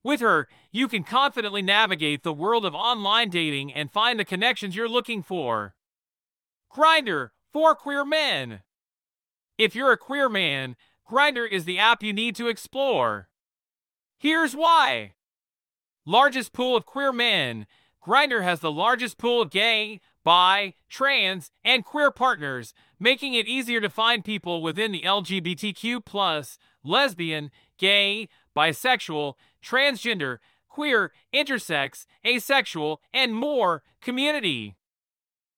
With 0.03 0.21
her, 0.21 0.49
you 0.73 0.89
can 0.89 1.03
confidently 1.03 1.61
navigate 1.63 2.23
the 2.23 2.33
world 2.33 2.65
of 2.65 2.75
online 2.75 3.29
dating 3.29 3.75
and 3.75 3.91
find 3.91 4.19
the 4.19 4.25
connections 4.25 4.77
you're 4.77 4.89
looking 4.89 5.23
for. 5.23 5.75
Grindr 6.75 7.31
for 7.53 7.75
queer 7.75 8.05
men. 8.05 8.61
If 9.59 9.75
you're 9.75 9.93
a 9.93 9.99
queer 9.99 10.31
man, 10.31 10.77
Grindr 11.11 11.51
is 11.51 11.67
the 11.67 11.79
app 11.79 12.03
you 12.03 12.15
need 12.15 12.35
to 12.37 12.49
explore. 12.49 13.30
Here's 14.21 14.55
why. 14.55 15.15
Largest 16.05 16.53
pool 16.53 16.77
of 16.77 16.85
queer 16.85 17.11
men. 17.11 17.67
Grindr 18.07 18.43
has 18.43 18.61
the 18.61 18.71
largest 18.71 19.17
pool 19.17 19.41
of 19.41 19.51
gay, 19.51 20.03
bi, 20.23 20.75
trans, 20.91 21.51
and 21.65 21.87
queer 21.87 22.11
partners, 22.11 22.75
making 22.99 23.33
it 23.33 23.49
easier 23.49 23.81
to 23.81 23.89
find 23.89 24.23
people 24.23 24.61
within 24.61 24.93
the 24.93 25.01
LGBTQ, 25.01 26.05
plus, 26.05 26.59
lesbian, 26.85 27.51
gay, 27.79 28.29
bisexual, 28.55 29.37
transgender, 29.65 30.37
queer, 30.69 31.13
intersex, 31.33 32.05
asexual, 32.27 33.01
and 33.15 33.35
more 33.35 33.83
community. 34.03 34.77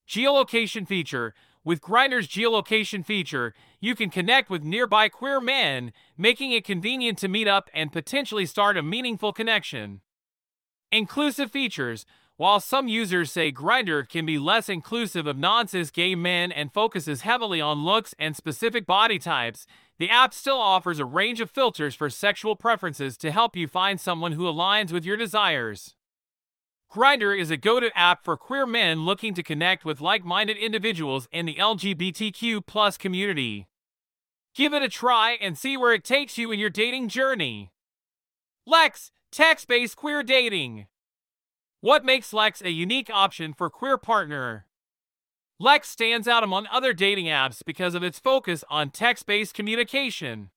Geolocation 0.09 0.87
feature. 0.87 1.35
With 1.64 1.81
Grindr's 1.81 2.26
geolocation 2.26 3.04
feature, 3.04 3.54
you 3.81 3.95
can 3.95 4.11
connect 4.11 4.50
with 4.50 4.64
nearby 4.64 5.09
queer 5.09 5.40
men, 5.40 5.92
making 6.19 6.50
it 6.50 6.64
convenient 6.64 7.19
to 7.19 7.28
meet 7.28 7.47
up 7.47 7.71
and 7.73 7.92
potentially 7.92 8.47
start 8.47 8.76
a 8.76 8.83
meaningful 8.83 9.33
connection. 9.33 10.00
Inclusive 10.90 11.52
features. 11.52 12.04
While 12.37 12.59
some 12.59 12.88
users 12.88 13.31
say 13.31 13.52
Grindr 13.52 14.09
can 14.09 14.26
be 14.26 14.38
less 14.38 14.69
inclusive 14.69 15.28
of 15.28 15.38
non 15.38 15.69
cis 15.69 15.92
gay 15.92 16.16
men 16.16 16.50
and 16.50 16.73
focuses 16.73 17.21
heavily 17.21 17.61
on 17.61 17.85
looks 17.85 18.14
and 18.19 18.35
specific 18.35 18.85
body 18.85 19.21
types, 19.21 19.64
the 19.99 20.11
app 20.11 20.35
still 20.35 20.59
offers 20.59 20.99
a 20.99 21.04
range 21.04 21.40
of 21.40 21.50
filters 21.50 21.95
for 21.95 22.11
sexual 22.11 22.57
preferences 22.57 23.16
to 23.19 23.31
help 23.31 23.54
you 23.54 23.69
find 23.69 24.00
someone 24.00 24.33
who 24.33 24.45
aligns 24.45 24.90
with 24.90 25.04
your 25.04 25.16
desires. 25.16 25.95
Grindr 26.93 27.39
is 27.39 27.51
a 27.51 27.57
go 27.57 27.81
to 27.81 27.91
app 27.97 28.23
for 28.23 28.37
queer 28.37 28.67
men 28.67 29.07
looking 29.07 29.33
to 29.33 29.43
connect 29.43 29.83
with 29.83 30.03
like 30.03 30.27
minded 30.27 30.59
individuals 30.59 31.27
in 31.33 31.47
the 31.47 31.55
LGBTQ 31.55 32.67
plus 32.67 32.99
community. 32.99 33.67
Give 34.55 34.75
it 34.75 34.83
a 34.83 34.91
try 34.91 35.39
and 35.41 35.57
see 35.57 35.79
where 35.79 35.95
it 35.95 36.05
takes 36.05 36.37
you 36.37 36.53
in 36.53 36.59
your 36.59 36.69
dating 36.69 37.09
journey. 37.09 37.73
Lex, 38.67 39.11
text 39.31 39.69
based 39.69 39.97
queer 39.97 40.23
dating. 40.23 40.87
What 41.81 42.05
makes 42.05 42.35
Lex 42.35 42.61
a 42.61 42.71
unique 42.71 43.09
option 43.09 43.55
for 43.55 43.71
queer 43.71 43.97
partner? 43.97 44.67
Lex 45.59 45.89
stands 45.89 46.29
out 46.29 46.45
among 46.45 46.67
other 46.71 46.93
dating 46.93 47.25
apps 47.25 47.65
because 47.65 47.95
of 47.95 48.03
its 48.03 48.19
focus 48.19 48.65
on 48.69 48.91
text 48.91 49.25
based 49.25 49.55
communication. 49.55 50.51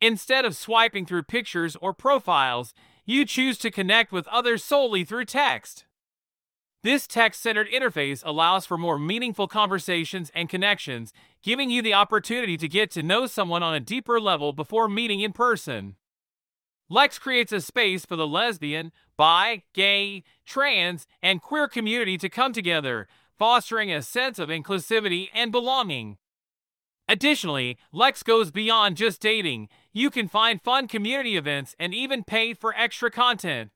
Instead 0.00 0.46
of 0.46 0.56
swiping 0.56 1.04
through 1.04 1.24
pictures 1.24 1.76
or 1.76 1.92
profiles, 1.92 2.72
you 3.04 3.24
choose 3.24 3.58
to 3.58 3.70
connect 3.70 4.12
with 4.12 4.28
others 4.28 4.62
solely 4.62 5.04
through 5.04 5.24
text. 5.24 5.84
This 6.82 7.06
text 7.06 7.40
centered 7.40 7.68
interface 7.70 8.22
allows 8.26 8.66
for 8.66 8.76
more 8.76 8.98
meaningful 8.98 9.46
conversations 9.46 10.32
and 10.34 10.48
connections, 10.48 11.12
giving 11.42 11.70
you 11.70 11.80
the 11.80 11.94
opportunity 11.94 12.56
to 12.56 12.66
get 12.66 12.90
to 12.92 13.02
know 13.02 13.26
someone 13.26 13.62
on 13.62 13.74
a 13.74 13.80
deeper 13.80 14.20
level 14.20 14.52
before 14.52 14.88
meeting 14.88 15.20
in 15.20 15.32
person. 15.32 15.94
Lex 16.90 17.18
creates 17.18 17.52
a 17.52 17.60
space 17.60 18.04
for 18.04 18.16
the 18.16 18.26
lesbian, 18.26 18.92
bi, 19.16 19.62
gay, 19.72 20.24
trans, 20.44 21.06
and 21.22 21.40
queer 21.40 21.68
community 21.68 22.18
to 22.18 22.28
come 22.28 22.52
together, 22.52 23.06
fostering 23.38 23.92
a 23.92 24.02
sense 24.02 24.38
of 24.38 24.48
inclusivity 24.48 25.28
and 25.32 25.52
belonging. 25.52 26.18
Additionally, 27.12 27.76
Lex 27.92 28.22
goes 28.22 28.50
beyond 28.50 28.96
just 28.96 29.20
dating. 29.20 29.68
You 29.92 30.08
can 30.08 30.28
find 30.28 30.62
fun 30.62 30.88
community 30.88 31.36
events 31.36 31.76
and 31.78 31.92
even 31.92 32.24
pay 32.24 32.54
for 32.54 32.74
extra 32.74 33.10
content. 33.10 33.70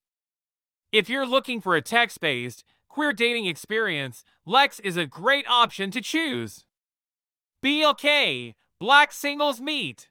If 0.90 1.10
you're 1.10 1.26
looking 1.26 1.60
for 1.60 1.76
a 1.76 1.82
text 1.82 2.18
based, 2.18 2.64
queer 2.88 3.12
dating 3.12 3.44
experience, 3.44 4.24
Lex 4.46 4.80
is 4.80 4.96
a 4.96 5.04
great 5.04 5.46
option 5.50 5.90
to 5.90 6.00
choose. 6.00 6.64
BLK 7.62 8.54
Black 8.80 9.12
Singles 9.12 9.60
Meet 9.60 10.08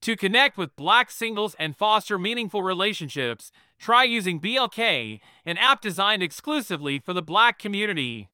to 0.00 0.16
connect 0.16 0.56
with 0.56 0.74
black 0.74 1.10
singles 1.10 1.54
and 1.58 1.76
foster 1.76 2.18
meaningful 2.18 2.62
relationships, 2.62 3.52
try 3.78 4.04
using 4.04 4.40
BLK, 4.40 5.20
an 5.44 5.58
app 5.58 5.82
designed 5.82 6.22
exclusively 6.22 6.98
for 6.98 7.12
the 7.12 7.22
black 7.22 7.58
community. 7.58 8.30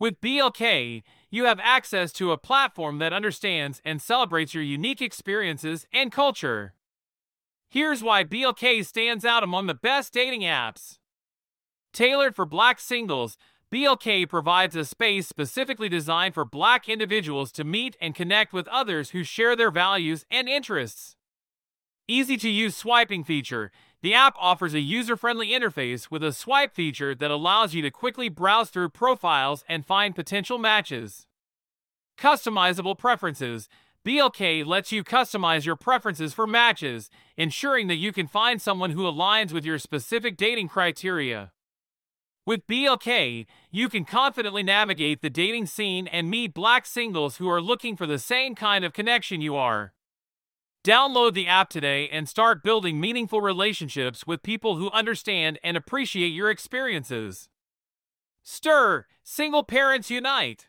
With 0.00 0.20
BLK, 0.20 1.02
you 1.32 1.46
have 1.46 1.58
access 1.62 2.12
to 2.12 2.30
a 2.30 2.38
platform 2.38 2.98
that 2.98 3.14
understands 3.14 3.80
and 3.86 4.02
celebrates 4.02 4.52
your 4.52 4.62
unique 4.62 5.00
experiences 5.00 5.86
and 5.90 6.12
culture. 6.12 6.74
Here's 7.70 8.02
why 8.02 8.22
BLK 8.22 8.84
stands 8.84 9.24
out 9.24 9.42
among 9.42 9.66
the 9.66 9.74
best 9.74 10.12
dating 10.12 10.42
apps. 10.42 10.98
Tailored 11.94 12.36
for 12.36 12.44
black 12.44 12.78
singles, 12.78 13.38
BLK 13.72 14.28
provides 14.28 14.76
a 14.76 14.84
space 14.84 15.26
specifically 15.26 15.88
designed 15.88 16.34
for 16.34 16.44
black 16.44 16.86
individuals 16.86 17.50
to 17.52 17.64
meet 17.64 17.96
and 17.98 18.14
connect 18.14 18.52
with 18.52 18.68
others 18.68 19.10
who 19.10 19.24
share 19.24 19.56
their 19.56 19.70
values 19.70 20.26
and 20.30 20.50
interests. 20.50 21.16
Easy 22.06 22.36
to 22.36 22.50
use 22.50 22.76
swiping 22.76 23.24
feature. 23.24 23.72
The 24.02 24.14
app 24.14 24.34
offers 24.36 24.74
a 24.74 24.80
user 24.80 25.16
friendly 25.16 25.50
interface 25.50 26.10
with 26.10 26.24
a 26.24 26.32
swipe 26.32 26.74
feature 26.74 27.14
that 27.14 27.30
allows 27.30 27.72
you 27.72 27.82
to 27.82 27.90
quickly 27.90 28.28
browse 28.28 28.68
through 28.68 28.88
profiles 28.88 29.64
and 29.68 29.86
find 29.86 30.16
potential 30.16 30.58
matches. 30.58 31.28
Customizable 32.18 32.98
preferences. 32.98 33.68
BLK 34.04 34.66
lets 34.66 34.90
you 34.90 35.04
customize 35.04 35.64
your 35.64 35.76
preferences 35.76 36.34
for 36.34 36.48
matches, 36.48 37.10
ensuring 37.36 37.86
that 37.86 37.94
you 37.94 38.12
can 38.12 38.26
find 38.26 38.60
someone 38.60 38.90
who 38.90 39.04
aligns 39.04 39.52
with 39.52 39.64
your 39.64 39.78
specific 39.78 40.36
dating 40.36 40.66
criteria. 40.66 41.52
With 42.44 42.66
BLK, 42.66 43.46
you 43.70 43.88
can 43.88 44.04
confidently 44.04 44.64
navigate 44.64 45.22
the 45.22 45.30
dating 45.30 45.66
scene 45.66 46.08
and 46.08 46.28
meet 46.28 46.54
black 46.54 46.86
singles 46.86 47.36
who 47.36 47.48
are 47.48 47.60
looking 47.60 47.96
for 47.96 48.08
the 48.08 48.18
same 48.18 48.56
kind 48.56 48.84
of 48.84 48.92
connection 48.92 49.40
you 49.40 49.54
are. 49.54 49.92
Download 50.84 51.32
the 51.32 51.46
app 51.46 51.70
today 51.70 52.08
and 52.08 52.28
start 52.28 52.64
building 52.64 52.98
meaningful 52.98 53.40
relationships 53.40 54.26
with 54.26 54.42
people 54.42 54.76
who 54.76 54.90
understand 54.90 55.60
and 55.62 55.76
appreciate 55.76 56.30
your 56.30 56.50
experiences. 56.50 57.48
Stir, 58.42 59.06
Single 59.22 59.62
Parents 59.62 60.10
Unite. 60.10 60.66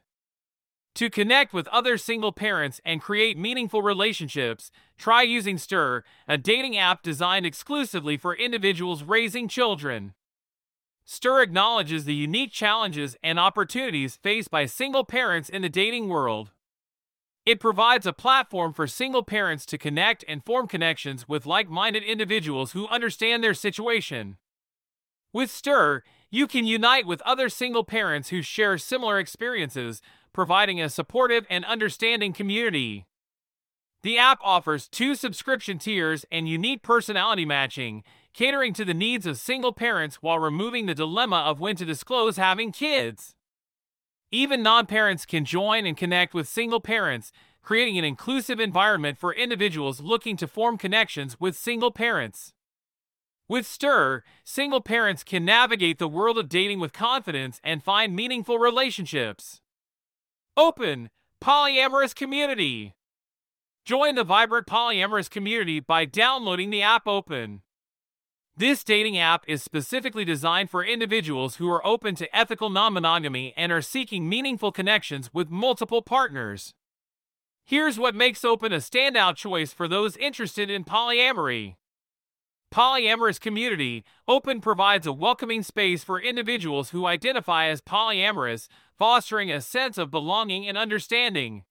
To 0.95 1.09
connect 1.09 1.51
with 1.51 1.67
other 1.69 1.97
single 1.97 2.31
parents 2.31 2.79
and 2.85 3.01
create 3.01 3.39
meaningful 3.39 3.81
relationships, 3.81 4.69
try 4.99 5.23
using 5.23 5.57
Stir, 5.57 6.03
a 6.27 6.37
dating 6.37 6.77
app 6.77 7.01
designed 7.01 7.47
exclusively 7.47 8.15
for 8.15 8.35
individuals 8.35 9.01
raising 9.01 9.47
children. 9.47 10.13
Stir 11.05 11.41
acknowledges 11.41 12.05
the 12.05 12.13
unique 12.13 12.51
challenges 12.51 13.17
and 13.23 13.39
opportunities 13.39 14.15
faced 14.15 14.51
by 14.51 14.67
single 14.67 15.03
parents 15.03 15.49
in 15.49 15.63
the 15.63 15.69
dating 15.69 16.07
world. 16.07 16.51
It 17.45 17.59
provides 17.59 18.05
a 18.05 18.13
platform 18.13 18.71
for 18.71 18.87
single 18.87 19.23
parents 19.23 19.65
to 19.65 19.77
connect 19.77 20.23
and 20.29 20.45
form 20.45 20.67
connections 20.67 21.27
with 21.27 21.45
like 21.45 21.69
minded 21.69 22.03
individuals 22.03 22.71
who 22.71 22.87
understand 22.87 23.43
their 23.43 23.53
situation. 23.53 24.37
With 25.33 25.51
Stir, 25.51 26.03
you 26.31 26.47
can 26.47 26.65
unite 26.65 27.05
with 27.05 27.21
other 27.23 27.49
single 27.49 27.83
parents 27.83 28.29
who 28.29 28.41
share 28.41 28.77
similar 28.77 29.19
experiences, 29.19 30.01
providing 30.31 30.81
a 30.81 30.89
supportive 30.89 31.45
and 31.49 31.65
understanding 31.65 32.31
community. 32.31 33.07
The 34.03 34.17
app 34.17 34.39
offers 34.41 34.87
two 34.87 35.13
subscription 35.13 35.79
tiers 35.79 36.25
and 36.31 36.47
unique 36.47 36.81
personality 36.81 37.45
matching, 37.45 38.03
catering 38.33 38.73
to 38.73 38.85
the 38.85 38.93
needs 38.93 39.25
of 39.25 39.37
single 39.37 39.73
parents 39.73 40.17
while 40.21 40.39
removing 40.39 40.85
the 40.85 40.95
dilemma 40.95 41.37
of 41.37 41.59
when 41.59 41.75
to 41.75 41.85
disclose 41.85 42.37
having 42.37 42.71
kids. 42.71 43.35
Even 44.33 44.63
non 44.63 44.87
parents 44.87 45.27
can 45.27 45.45
join 45.45 45.85
and 45.85 45.95
connect 45.95 46.33
with 46.33 46.47
single 46.47 46.79
parents, 46.79 47.31
creating 47.61 47.99
an 47.99 48.03
inclusive 48.03 48.59
environment 48.59 49.15
for 49.19 49.31
individuals 49.31 50.01
looking 50.01 50.35
to 50.37 50.47
form 50.47 50.75
connections 50.75 51.39
with 51.39 51.55
single 51.55 51.91
parents. 51.91 52.51
With 53.47 53.67
Stir, 53.67 54.23
single 54.43 54.81
parents 54.81 55.23
can 55.23 55.45
navigate 55.45 55.99
the 55.99 56.07
world 56.07 56.39
of 56.39 56.49
dating 56.49 56.79
with 56.79 56.93
confidence 56.93 57.61
and 57.63 57.83
find 57.83 58.15
meaningful 58.15 58.57
relationships. 58.57 59.61
Open, 60.57 61.11
polyamorous 61.39 62.15
community. 62.15 62.95
Join 63.85 64.15
the 64.15 64.23
vibrant 64.23 64.65
polyamorous 64.65 65.29
community 65.29 65.79
by 65.79 66.05
downloading 66.05 66.71
the 66.71 66.81
app 66.81 67.05
Open. 67.05 67.61
This 68.55 68.83
dating 68.83 69.17
app 69.17 69.45
is 69.47 69.63
specifically 69.63 70.23
designed 70.23 70.69
for 70.69 70.85
individuals 70.85 71.55
who 71.55 71.67
are 71.71 71.85
open 71.85 72.13
to 72.15 72.35
ethical 72.35 72.69
non 72.69 72.93
monogamy 72.93 73.51
and 73.57 73.71
are 73.71 73.81
seeking 73.81 74.29
meaningful 74.29 74.71
connections 74.71 75.33
with 75.33 75.49
multiple 75.49 76.03
partners. 76.03 76.75
Here's 77.65 77.97
what 77.97 78.13
makes 78.13 78.45
Open 78.45 78.71
a 78.71 78.77
standout 78.77 79.37
choice 79.37 79.73
for 79.73 79.87
those 79.87 80.17
interested 80.17 80.69
in 80.69 80.83
polyamory. 80.83 81.77
Polyamorous 82.71 83.39
community, 83.39 84.03
Open 84.27 84.61
provides 84.61 85.07
a 85.07 85.13
welcoming 85.13 85.63
space 85.63 86.03
for 86.03 86.21
individuals 86.21 86.91
who 86.91 87.07
identify 87.07 87.65
as 87.65 87.81
polyamorous, 87.81 88.67
fostering 88.95 89.51
a 89.51 89.61
sense 89.61 89.97
of 89.97 90.11
belonging 90.11 90.67
and 90.67 90.77
understanding. 90.77 91.63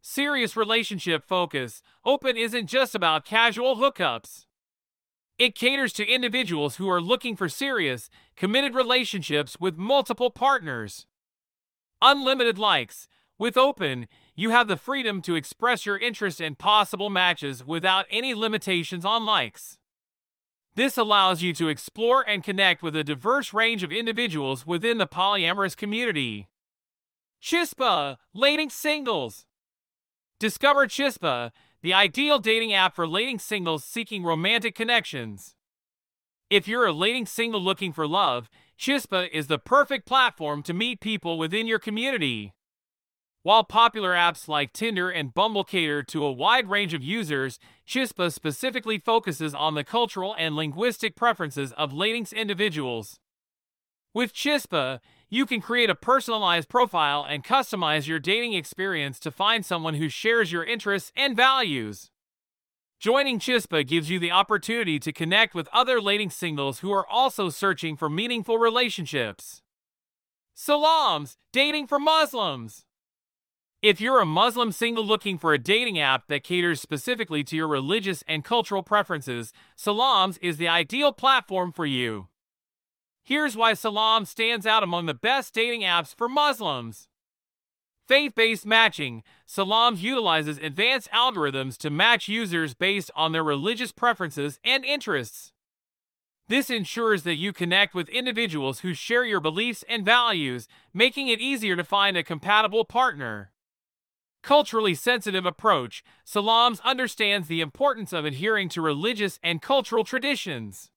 Serious 0.00 0.56
relationship 0.56 1.26
focus, 1.26 1.82
Open 2.06 2.38
isn't 2.38 2.68
just 2.68 2.94
about 2.94 3.26
casual 3.26 3.76
hookups. 3.76 4.46
It 5.40 5.54
caters 5.54 5.94
to 5.94 6.06
individuals 6.06 6.76
who 6.76 6.86
are 6.90 7.00
looking 7.00 7.34
for 7.34 7.48
serious, 7.48 8.10
committed 8.36 8.74
relationships 8.74 9.58
with 9.58 9.78
multiple 9.78 10.28
partners. 10.28 11.06
Unlimited 12.02 12.58
likes. 12.58 13.08
With 13.38 13.56
Open, 13.56 14.06
you 14.36 14.50
have 14.50 14.68
the 14.68 14.76
freedom 14.76 15.22
to 15.22 15.36
express 15.36 15.86
your 15.86 15.96
interest 15.96 16.42
in 16.42 16.56
possible 16.56 17.08
matches 17.08 17.64
without 17.64 18.04
any 18.10 18.34
limitations 18.34 19.06
on 19.06 19.24
likes. 19.24 19.78
This 20.74 20.98
allows 20.98 21.40
you 21.40 21.54
to 21.54 21.68
explore 21.68 22.22
and 22.28 22.44
connect 22.44 22.82
with 22.82 22.94
a 22.94 23.02
diverse 23.02 23.54
range 23.54 23.82
of 23.82 23.90
individuals 23.90 24.66
within 24.66 24.98
the 24.98 25.06
polyamorous 25.06 25.74
community. 25.74 26.48
Chispa, 27.42 28.18
Dating 28.38 28.68
Singles. 28.68 29.46
Discover 30.38 30.88
Chispa, 30.88 31.50
the 31.82 31.94
ideal 31.94 32.38
dating 32.38 32.72
app 32.72 32.94
for 32.94 33.06
dating 33.06 33.38
singles 33.38 33.84
seeking 33.84 34.22
romantic 34.22 34.74
connections. 34.74 35.54
If 36.50 36.66
you're 36.66 36.86
a 36.86 36.92
dating 36.92 37.26
single 37.26 37.60
looking 37.60 37.92
for 37.92 38.06
love, 38.06 38.50
Chispa 38.78 39.28
is 39.30 39.46
the 39.46 39.58
perfect 39.58 40.06
platform 40.06 40.62
to 40.64 40.74
meet 40.74 41.00
people 41.00 41.38
within 41.38 41.66
your 41.66 41.78
community. 41.78 42.54
While 43.42 43.64
popular 43.64 44.12
apps 44.12 44.48
like 44.48 44.72
Tinder 44.72 45.08
and 45.08 45.32
Bumble 45.32 45.64
cater 45.64 46.02
to 46.02 46.24
a 46.24 46.32
wide 46.32 46.68
range 46.68 46.92
of 46.92 47.02
users, 47.02 47.58
Chispa 47.88 48.30
specifically 48.30 48.98
focuses 48.98 49.54
on 49.54 49.74
the 49.74 49.84
cultural 49.84 50.34
and 50.38 50.54
linguistic 50.54 51.16
preferences 51.16 51.72
of 51.72 51.92
dating 51.92 52.32
individuals. 52.32 53.18
With 54.12 54.34
Chispa, 54.34 55.00
you 55.30 55.46
can 55.46 55.60
create 55.60 55.88
a 55.88 55.94
personalized 55.94 56.68
profile 56.68 57.24
and 57.26 57.44
customize 57.44 58.08
your 58.08 58.18
dating 58.18 58.52
experience 58.52 59.20
to 59.20 59.30
find 59.30 59.64
someone 59.64 59.94
who 59.94 60.08
shares 60.08 60.50
your 60.50 60.64
interests 60.64 61.12
and 61.16 61.36
values. 61.36 62.10
Joining 62.98 63.38
Chispa 63.38 63.86
gives 63.86 64.10
you 64.10 64.18
the 64.18 64.32
opportunity 64.32 64.98
to 64.98 65.12
connect 65.12 65.54
with 65.54 65.68
other 65.72 66.00
dating 66.00 66.30
singles 66.30 66.80
who 66.80 66.92
are 66.92 67.06
also 67.06 67.48
searching 67.48 67.96
for 67.96 68.10
meaningful 68.10 68.58
relationships. 68.58 69.62
Salams, 70.52 71.38
dating 71.52 71.86
for 71.86 71.98
Muslims. 71.98 72.84
If 73.80 73.98
you're 73.98 74.20
a 74.20 74.26
Muslim 74.26 74.72
single 74.72 75.04
looking 75.04 75.38
for 75.38 75.54
a 75.54 75.58
dating 75.58 75.98
app 75.98 76.26
that 76.26 76.44
caters 76.44 76.82
specifically 76.82 77.42
to 77.44 77.56
your 77.56 77.68
religious 77.68 78.22
and 78.28 78.44
cultural 78.44 78.82
preferences, 78.82 79.54
Salams 79.76 80.36
is 80.42 80.58
the 80.58 80.68
ideal 80.68 81.12
platform 81.12 81.72
for 81.72 81.86
you. 81.86 82.26
Here's 83.30 83.56
why 83.56 83.74
Salam 83.74 84.24
stands 84.24 84.66
out 84.66 84.82
among 84.82 85.06
the 85.06 85.14
best 85.14 85.54
dating 85.54 85.82
apps 85.82 86.12
for 86.12 86.28
Muslims. 86.28 87.06
Faith 88.08 88.34
based 88.34 88.66
matching. 88.66 89.22
Salam 89.46 89.94
utilizes 89.96 90.58
advanced 90.58 91.08
algorithms 91.12 91.78
to 91.78 91.90
match 91.90 92.26
users 92.26 92.74
based 92.74 93.08
on 93.14 93.30
their 93.30 93.44
religious 93.44 93.92
preferences 93.92 94.58
and 94.64 94.84
interests. 94.84 95.52
This 96.48 96.70
ensures 96.70 97.22
that 97.22 97.36
you 97.36 97.52
connect 97.52 97.94
with 97.94 98.08
individuals 98.08 98.80
who 98.80 98.94
share 98.94 99.24
your 99.24 99.38
beliefs 99.38 99.84
and 99.88 100.04
values, 100.04 100.66
making 100.92 101.28
it 101.28 101.40
easier 101.40 101.76
to 101.76 101.84
find 101.84 102.16
a 102.16 102.24
compatible 102.24 102.84
partner. 102.84 103.52
Culturally 104.42 104.96
sensitive 104.96 105.46
approach. 105.46 106.02
Salams 106.24 106.80
understands 106.80 107.46
the 107.46 107.60
importance 107.60 108.12
of 108.12 108.24
adhering 108.24 108.68
to 108.70 108.82
religious 108.82 109.38
and 109.40 109.62
cultural 109.62 110.02
traditions. 110.02 110.90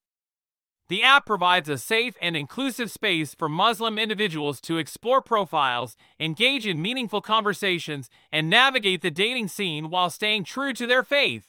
The 0.94 1.02
app 1.02 1.26
provides 1.26 1.70
a 1.70 1.80
safe 1.80 2.16
and 2.22 2.38
inclusive 2.38 2.92
space 2.92 3.34
for 3.34 3.50
Muslim 3.50 3.98
individuals 3.98 4.62
to 4.62 4.78
explore 4.78 5.24
profiles, 5.24 5.98
engage 6.20 6.68
in 6.68 6.84
meaningful 6.84 7.20
conversations, 7.20 8.12
and 8.32 8.48
navigate 8.48 9.02
the 9.02 9.10
dating 9.10 9.48
scene 9.48 9.90
while 9.90 10.12
staying 10.12 10.44
true 10.44 10.72
to 10.74 10.86
their 10.86 11.02
faith. 11.02 11.48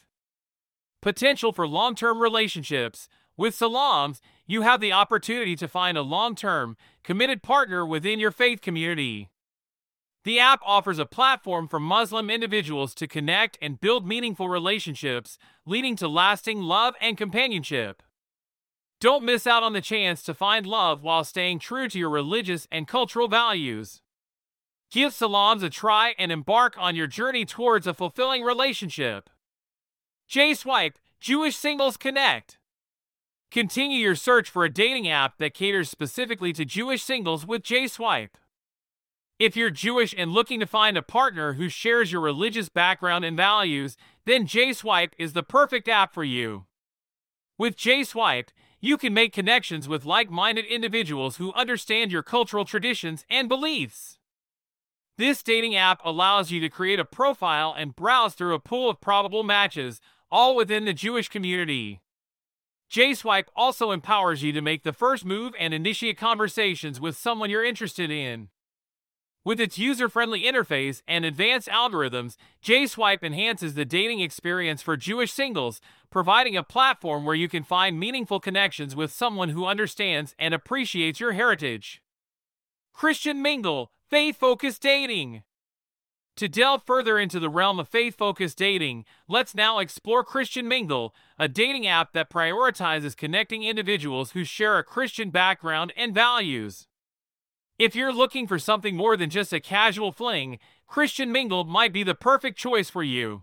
Potential 1.03 1.53
for 1.53 1.69
long 1.69 1.95
term 1.95 2.23
relationships. 2.23 3.07
With 3.37 3.55
Salams, 3.55 4.23
you 4.47 4.63
have 4.63 4.81
the 4.81 4.95
opportunity 4.95 5.57
to 5.57 5.69
find 5.69 5.99
a 5.99 6.03
long 6.03 6.35
term, 6.35 6.79
committed 7.03 7.43
partner 7.43 7.85
within 7.85 8.19
your 8.19 8.31
faith 8.31 8.63
community. 8.63 9.29
The 10.25 10.41
app 10.41 10.63
offers 10.65 10.99
a 10.99 11.05
platform 11.05 11.69
for 11.69 11.79
Muslim 11.79 12.31
individuals 12.31 12.95
to 12.95 13.07
connect 13.07 13.59
and 13.61 13.79
build 13.79 14.09
meaningful 14.09 14.49
relationships, 14.49 15.37
leading 15.67 15.97
to 15.97 16.09
lasting 16.09 16.63
love 16.63 16.95
and 16.99 17.19
companionship. 17.19 18.03
Don't 19.05 19.23
miss 19.23 19.47
out 19.47 19.63
on 19.63 19.75
the 19.75 19.83
chance 19.83 20.23
to 20.23 20.33
find 20.33 20.65
love 20.65 21.03
while 21.03 21.25
staying 21.25 21.59
true 21.59 21.91
to 21.91 21.99
your 21.99 22.09
religious 22.09 22.67
and 22.73 22.89
cultural 22.89 23.29
values. 23.29 24.01
Give 24.91 25.13
salams 25.13 25.63
a 25.63 25.69
try 25.69 26.15
and 26.19 26.33
embark 26.33 26.75
on 26.79 26.97
your 26.97 27.07
journey 27.07 27.45
towards 27.45 27.87
a 27.87 27.93
fulfilling 27.93 28.43
relationship. 28.43 29.29
J-Swipe, 30.27 30.99
Jewish 31.21 31.55
Singles 31.55 31.99
Connect. 31.99 32.57
Continue 33.51 33.99
your 33.99 34.15
search 34.15 34.49
for 34.49 34.65
a 34.65 34.73
dating 34.73 35.07
app 35.07 35.37
that 35.37 35.53
caters 35.53 35.91
specifically 35.91 36.55
to 36.55 36.65
Jewish 36.65 37.03
singles 37.03 37.47
with 37.47 37.63
J-Swipe. 37.63 38.39
If 39.39 39.55
you're 39.55 39.69
Jewish 39.69 40.15
and 40.17 40.33
looking 40.33 40.61
to 40.61 40.67
find 40.67 40.97
a 40.97 41.03
partner 41.03 41.53
who 41.53 41.69
shares 41.69 42.11
your 42.11 42.23
religious 42.23 42.71
background 42.71 43.27
and 43.27 43.37
values, 43.37 43.99
then 44.25 44.47
J-Swipe 44.47 45.15
is 45.19 45.35
the 45.35 45.43
perfect 45.43 45.89
app 45.89 46.15
for 46.15 46.25
you. 46.25 46.65
With 47.59 47.77
J-Swipe, 47.77 48.51
you 48.85 48.99
can 48.99 49.15
make 49.15 49.33
connections 49.33 49.89
with 49.89 50.05
like-minded 50.05 50.67
individuals 50.67 51.39
who 51.39 51.55
understand 51.55 52.13
your 52.13 52.23
cultural 52.23 52.67
traditions 52.67 53.25
and 53.31 53.49
beliefs. 53.49 54.19
This 55.17 55.43
dating 55.43 55.75
app 55.75 56.03
allows 56.05 56.51
you 56.51 56.61
to 56.61 56.69
create 56.69 57.01
a 57.01 57.05
profile 57.07 57.75
and 57.75 57.97
browse 57.97 58.35
through 58.35 58.53
a 58.53 58.61
pool 58.61 58.91
of 58.91 59.01
probable 59.01 59.43
matches, 59.43 60.03
all 60.31 60.55
within 60.55 60.85
the 60.85 60.93
Jewish 60.93 61.31
community. 61.31 62.03
J-Swipe 62.91 63.51
also 63.57 63.91
empowers 63.91 64.43
you 64.43 64.53
to 64.53 64.61
make 64.61 64.83
the 64.83 64.93
first 64.93 65.25
move 65.25 65.55
and 65.59 65.73
initiate 65.73 66.19
conversations 66.19 67.01
with 67.01 67.17
someone 67.17 67.49
you're 67.49 67.65
interested 67.65 68.11
in. 68.11 68.51
With 69.47 69.61
its 69.61 69.79
user-friendly 69.79 70.43
interface 70.43 71.03
and 71.07 71.25
advanced 71.25 71.69
algorithms, 71.69 72.37
J-Swipe 72.61 73.23
enhances 73.23 73.75
the 73.75 73.85
dating 73.85 74.21
experience 74.21 74.83
for 74.83 74.97
Jewish 74.97 75.33
singles, 75.33 75.81
providing 76.15 76.57
a 76.57 76.63
platform 76.63 77.25
where 77.25 77.35
you 77.35 77.49
can 77.49 77.65
find 77.65 77.99
meaningful 77.99 78.39
connections 78.39 78.95
with 78.95 79.11
someone 79.11 79.49
who 79.49 79.67
understands 79.67 80.33
and 80.39 80.55
appreciates 80.55 81.19
your 81.19 81.33
heritage. 81.33 82.01
Christian 82.93 83.43
Mingle, 83.43 83.91
faith-focused 84.09 84.81
dating. 84.81 85.43
To 86.37 86.47
delve 86.47 86.85
further 86.87 87.19
into 87.19 87.41
the 87.41 87.49
realm 87.49 87.81
of 87.81 87.89
faith-focused 87.89 88.57
dating, 88.57 89.05
let's 89.27 89.57
now 89.57 89.81
explore 89.81 90.23
Christian 90.23 90.69
Mingle, 90.69 91.13
a 91.37 91.49
dating 91.49 91.85
app 91.85 92.13
that 92.13 92.31
prioritizes 92.31 93.17
connecting 93.17 93.65
individuals 93.65 94.31
who 94.31 94.45
share 94.45 94.79
a 94.79 94.85
Christian 94.85 95.31
background 95.31 95.93
and 95.97 96.15
values. 96.15 96.87
If 97.77 97.97
you're 97.97 98.13
looking 98.15 98.47
for 98.47 98.61
something 98.61 98.95
more 98.95 99.17
than 99.17 99.31
just 99.31 99.53
a 99.53 99.59
casual 99.59 100.13
fling, 100.13 100.61
Christian 100.87 101.33
Mingle 101.33 101.65
might 101.65 101.93
be 101.93 102.05
the 102.05 102.15
perfect 102.15 102.57
choice 102.57 102.89
for 102.89 103.03
you. 103.03 103.43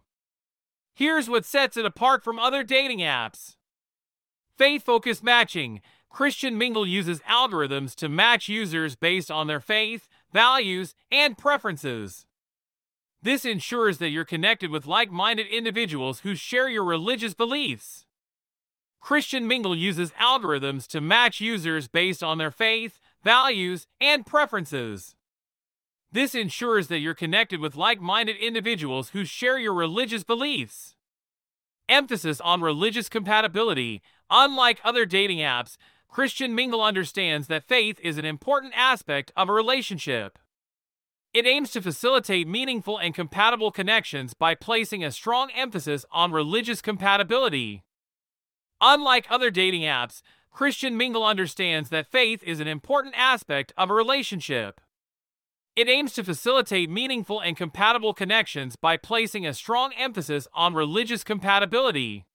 Here's 0.93 1.29
what 1.29 1.45
sets 1.45 1.77
it 1.77 1.85
apart 1.85 2.23
from 2.23 2.39
other 2.39 2.63
dating 2.63 2.99
apps. 2.99 3.55
Faith 4.57 4.83
focused 4.83 5.23
matching. 5.23 5.81
Christian 6.09 6.57
Mingle 6.57 6.85
uses 6.85 7.21
algorithms 7.21 7.95
to 7.95 8.09
match 8.09 8.49
users 8.49 8.95
based 8.95 9.31
on 9.31 9.47
their 9.47 9.61
faith, 9.61 10.09
values, 10.33 10.93
and 11.09 11.37
preferences. 11.37 12.25
This 13.23 13.45
ensures 13.45 13.99
that 13.99 14.09
you're 14.09 14.25
connected 14.25 14.71
with 14.71 14.87
like 14.87 15.11
minded 15.11 15.47
individuals 15.47 16.21
who 16.21 16.35
share 16.35 16.67
your 16.67 16.83
religious 16.83 17.33
beliefs. 17.33 18.05
Christian 18.99 19.47
Mingle 19.47 19.75
uses 19.75 20.11
algorithms 20.11 20.87
to 20.87 21.01
match 21.01 21.39
users 21.39 21.87
based 21.87 22.21
on 22.23 22.37
their 22.37 22.51
faith, 22.51 22.99
values, 23.23 23.87
and 23.99 24.25
preferences. 24.25 25.15
This 26.11 26.35
ensures 26.35 26.87
that 26.87 26.99
you're 26.99 27.13
connected 27.13 27.61
with 27.61 27.75
like 27.75 28.01
minded 28.01 28.35
individuals 28.35 29.09
who 29.09 29.23
share 29.23 29.57
your 29.57 29.73
religious 29.73 30.23
beliefs. 30.23 30.95
Emphasis 31.87 32.41
on 32.41 32.61
religious 32.61 33.07
compatibility. 33.07 34.01
Unlike 34.29 34.81
other 34.83 35.05
dating 35.05 35.39
apps, 35.39 35.77
Christian 36.09 36.53
Mingle 36.53 36.83
understands 36.83 37.47
that 37.47 37.63
faith 37.63 37.97
is 38.03 38.17
an 38.17 38.25
important 38.25 38.73
aspect 38.75 39.31
of 39.37 39.47
a 39.47 39.53
relationship. 39.53 40.37
It 41.33 41.47
aims 41.47 41.71
to 41.71 41.81
facilitate 41.81 42.45
meaningful 42.45 42.97
and 42.97 43.15
compatible 43.15 43.71
connections 43.71 44.33
by 44.33 44.53
placing 44.53 45.05
a 45.05 45.11
strong 45.11 45.49
emphasis 45.51 46.05
on 46.11 46.33
religious 46.33 46.81
compatibility. 46.81 47.83
Unlike 48.81 49.27
other 49.29 49.49
dating 49.49 49.83
apps, 49.83 50.21
Christian 50.51 50.97
Mingle 50.97 51.23
understands 51.23 51.87
that 51.89 52.11
faith 52.11 52.43
is 52.43 52.59
an 52.59 52.67
important 52.67 53.15
aspect 53.17 53.71
of 53.77 53.89
a 53.89 53.93
relationship. 53.93 54.81
It 55.75 55.87
aims 55.87 56.11
to 56.13 56.23
facilitate 56.23 56.89
meaningful 56.89 57.39
and 57.39 57.55
compatible 57.55 58.13
connections 58.13 58.75
by 58.75 58.97
placing 58.97 59.47
a 59.47 59.53
strong 59.53 59.93
emphasis 59.97 60.47
on 60.53 60.73
religious 60.73 61.23
compatibility. 61.23 62.25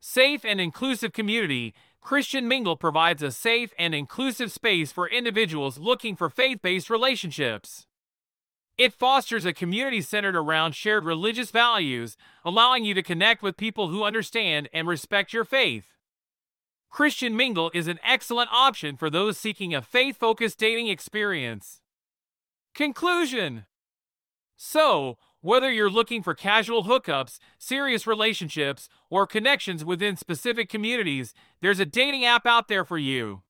Safe 0.00 0.44
and 0.44 0.60
inclusive 0.60 1.12
community, 1.12 1.72
Christian 2.00 2.48
Mingle 2.48 2.76
provides 2.76 3.22
a 3.22 3.30
safe 3.30 3.72
and 3.78 3.94
inclusive 3.94 4.50
space 4.50 4.90
for 4.90 5.08
individuals 5.08 5.78
looking 5.78 6.16
for 6.16 6.28
faith 6.28 6.60
based 6.60 6.90
relationships. 6.90 7.86
It 8.76 8.92
fosters 8.92 9.44
a 9.44 9.52
community 9.52 10.00
centered 10.00 10.36
around 10.36 10.74
shared 10.74 11.04
religious 11.04 11.50
values, 11.50 12.16
allowing 12.44 12.84
you 12.84 12.94
to 12.94 13.02
connect 13.02 13.42
with 13.42 13.56
people 13.56 13.88
who 13.88 14.04
understand 14.04 14.68
and 14.72 14.88
respect 14.88 15.32
your 15.32 15.44
faith. 15.44 15.94
Christian 16.90 17.36
Mingle 17.36 17.70
is 17.74 17.86
an 17.86 18.00
excellent 18.04 18.50
option 18.52 18.96
for 18.96 19.10
those 19.10 19.38
seeking 19.38 19.74
a 19.74 19.82
faith 19.82 20.16
focused 20.16 20.58
dating 20.58 20.88
experience. 20.88 21.82
Conclusion 22.78 23.66
So, 24.56 25.18
whether 25.40 25.68
you're 25.68 25.90
looking 25.90 26.22
for 26.22 26.32
casual 26.32 26.84
hookups, 26.84 27.40
serious 27.58 28.06
relationships, 28.06 28.88
or 29.10 29.26
connections 29.26 29.84
within 29.84 30.16
specific 30.16 30.68
communities, 30.68 31.34
there's 31.60 31.80
a 31.80 31.84
dating 31.84 32.24
app 32.24 32.46
out 32.46 32.68
there 32.68 32.84
for 32.84 32.96
you. 32.96 33.42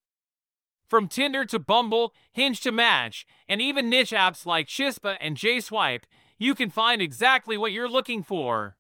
From 0.89 1.09
Tinder 1.09 1.45
to 1.45 1.59
Bumble, 1.59 2.15
Hinge 2.33 2.63
to 2.63 2.73
Match, 2.73 3.27
and 3.47 3.61
even 3.61 3.91
niche 3.91 4.13
apps 4.13 4.47
like 4.47 4.67
Chispa 4.67 5.19
and 5.21 5.37
J-Swipe, 5.37 6.07
you 6.39 6.55
can 6.55 6.71
find 6.71 7.03
exactly 7.03 7.59
what 7.59 7.73
you're 7.73 7.87
looking 7.87 8.23
for. 8.23 8.79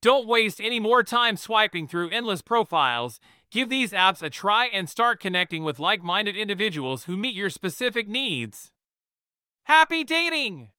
Don't 0.00 0.26
waste 0.26 0.62
any 0.62 0.80
more 0.80 1.02
time 1.02 1.36
swiping 1.36 1.86
through 1.86 2.08
endless 2.08 2.40
profiles. 2.40 3.20
Give 3.50 3.68
these 3.68 3.92
apps 3.92 4.22
a 4.22 4.30
try 4.30 4.68
and 4.68 4.88
start 4.88 5.20
connecting 5.20 5.64
with 5.64 5.78
like 5.78 6.02
minded 6.02 6.34
individuals 6.34 7.04
who 7.04 7.18
meet 7.18 7.34
your 7.34 7.50
specific 7.50 8.08
needs. 8.08 8.72
Happy 9.64 10.04
dating! 10.04 10.70